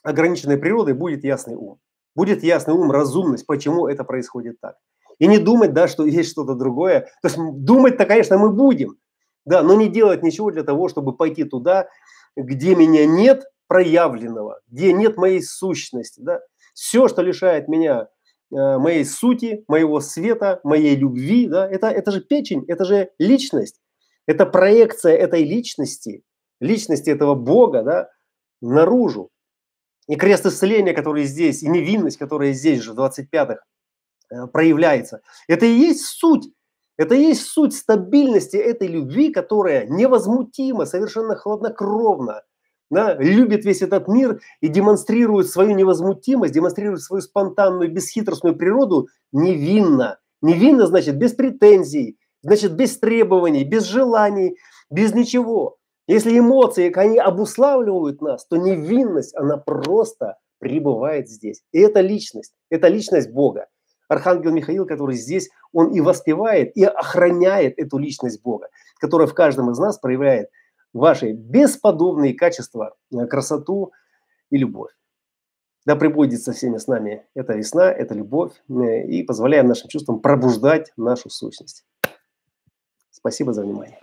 ограниченной 0.03 0.57
природы 0.57 0.95
будет 0.95 1.25
ясный 1.25 1.55
ум. 1.55 1.79
Будет 2.15 2.43
ясный 2.43 2.75
ум, 2.75 2.91
разумность, 2.91 3.47
почему 3.47 3.87
это 3.87 4.05
происходит 4.05 4.61
так. 4.61 4.77
И 5.19 5.27
не 5.27 5.39
думать, 5.39 5.73
да, 5.73 5.87
что 5.87 6.05
есть 6.07 6.31
что-то 6.31 6.55
другое. 6.55 7.01
То 7.23 7.29
есть 7.29 7.37
думать-то, 7.39 8.07
конечно, 8.07 8.39
мы 8.39 8.51
будем, 8.51 8.97
да, 9.45 9.63
но 9.63 9.75
не 9.75 9.89
делать 9.89 10.23
ничего 10.23 10.51
для 10.51 10.63
того, 10.63 10.89
чтобы 10.89 11.17
пойти 11.17 11.45
туда, 11.45 11.89
где 12.37 12.75
меня 12.75 13.07
нет 13.07 13.45
проявленного, 13.69 14.61
где 14.69 14.93
нет 14.93 15.17
моей 15.17 15.43
сущности, 15.43 16.21
да. 16.21 16.41
Все, 16.75 17.09
что 17.09 17.23
лишает 17.23 17.69
меня 17.69 18.09
Э, 18.53 18.79
моей 18.79 19.05
сути, 19.05 19.65
моего 19.69 20.01
света, 20.01 20.61
моей 20.65 20.97
любви, 20.97 21.47
да, 21.47 21.69
это, 21.69 21.89
это 21.89 22.11
же 22.11 22.21
печень, 22.21 22.65
это 22.67 22.85
же 22.85 23.11
личность, 23.19 23.81
это 24.27 24.45
проекция 24.45 25.17
этой 25.17 25.45
личности, 25.45 26.25
личности 26.61 27.11
этого 27.11 27.35
Бога, 27.35 27.83
да, 27.83 28.09
наружу. 28.61 29.31
И 30.09 30.17
крест 30.17 30.47
исцеления, 30.47 30.93
который 30.93 31.25
здесь, 31.25 31.63
и 31.63 31.69
невинность, 31.69 32.19
которая 32.19 32.53
здесь 32.53 32.83
же 32.83 32.93
в 32.93 32.99
25-х 32.99 33.59
э, 34.31 34.47
проявляется, 34.53 35.21
это 35.49 35.67
и 35.67 35.73
есть 35.73 36.05
суть, 36.05 36.51
это 36.97 37.15
и 37.15 37.23
есть 37.23 37.47
суть 37.47 37.75
стабильности 37.75 38.57
этой 38.57 38.89
любви, 38.89 39.33
которая 39.33 39.87
невозмутима, 39.87 40.85
совершенно 40.85 41.37
хладнокровна, 41.37 42.43
да, 42.91 43.15
любит 43.15 43.65
весь 43.65 43.83
этот 43.83 44.09
мир 44.09 44.41
и 44.61 44.69
демонстрирует 44.69 45.49
свою 45.49 45.71
невозмутимость, 45.77 46.53
демонстрирует 46.53 47.01
свою 47.01 47.23
спонтанную, 47.23 47.93
бесхитростную 47.93 48.57
природу 48.57 49.09
невинно. 49.33 50.19
Невинно 50.43 50.87
значит 50.87 51.17
без 51.17 51.33
претензий, 51.33 52.19
значит 52.43 52.73
без 52.75 52.99
требований, 52.99 53.65
без 53.65 53.85
желаний, 53.85 54.57
без 54.91 55.15
ничего. 55.15 55.77
Если 56.11 56.37
эмоции, 56.37 56.93
они 56.93 57.19
обуславливают 57.19 58.21
нас, 58.21 58.45
то 58.45 58.57
невинность, 58.57 59.33
она 59.37 59.59
просто 59.59 60.39
пребывает 60.59 61.29
здесь. 61.29 61.63
И 61.71 61.79
это 61.79 62.01
личность, 62.01 62.53
это 62.69 62.89
личность 62.89 63.31
Бога. 63.31 63.69
Архангел 64.09 64.51
Михаил, 64.51 64.87
который 64.87 65.15
здесь, 65.15 65.51
он 65.73 65.93
и 65.93 66.01
воспевает, 66.01 66.77
и 66.77 66.83
охраняет 66.83 67.79
эту 67.79 67.99
личность 67.99 68.43
Бога, 68.43 68.71
которая 68.99 69.29
в 69.29 69.35
каждом 69.35 69.71
из 69.71 69.79
нас 69.79 70.01
проявляет 70.01 70.49
ваши 70.93 71.31
бесподобные 71.31 72.35
качества, 72.35 72.97
э, 73.13 73.27
красоту 73.27 73.93
и 74.51 74.57
любовь. 74.57 74.91
Да 75.87 75.95
пребудет 75.95 76.43
со 76.43 76.53
всеми 76.53 76.79
с 76.79 76.89
нами 76.89 77.25
эта 77.37 77.53
весна, 77.53 77.89
эта 77.89 78.15
любовь 78.15 78.51
э, 78.69 79.07
и 79.07 79.23
позволяем 79.23 79.69
нашим 79.69 79.89
чувствам 79.89 80.19
пробуждать 80.19 80.93
нашу 80.97 81.31
сущность. 81.31 81.85
Спасибо 83.13 83.53
за 83.53 83.63
внимание. 83.63 84.01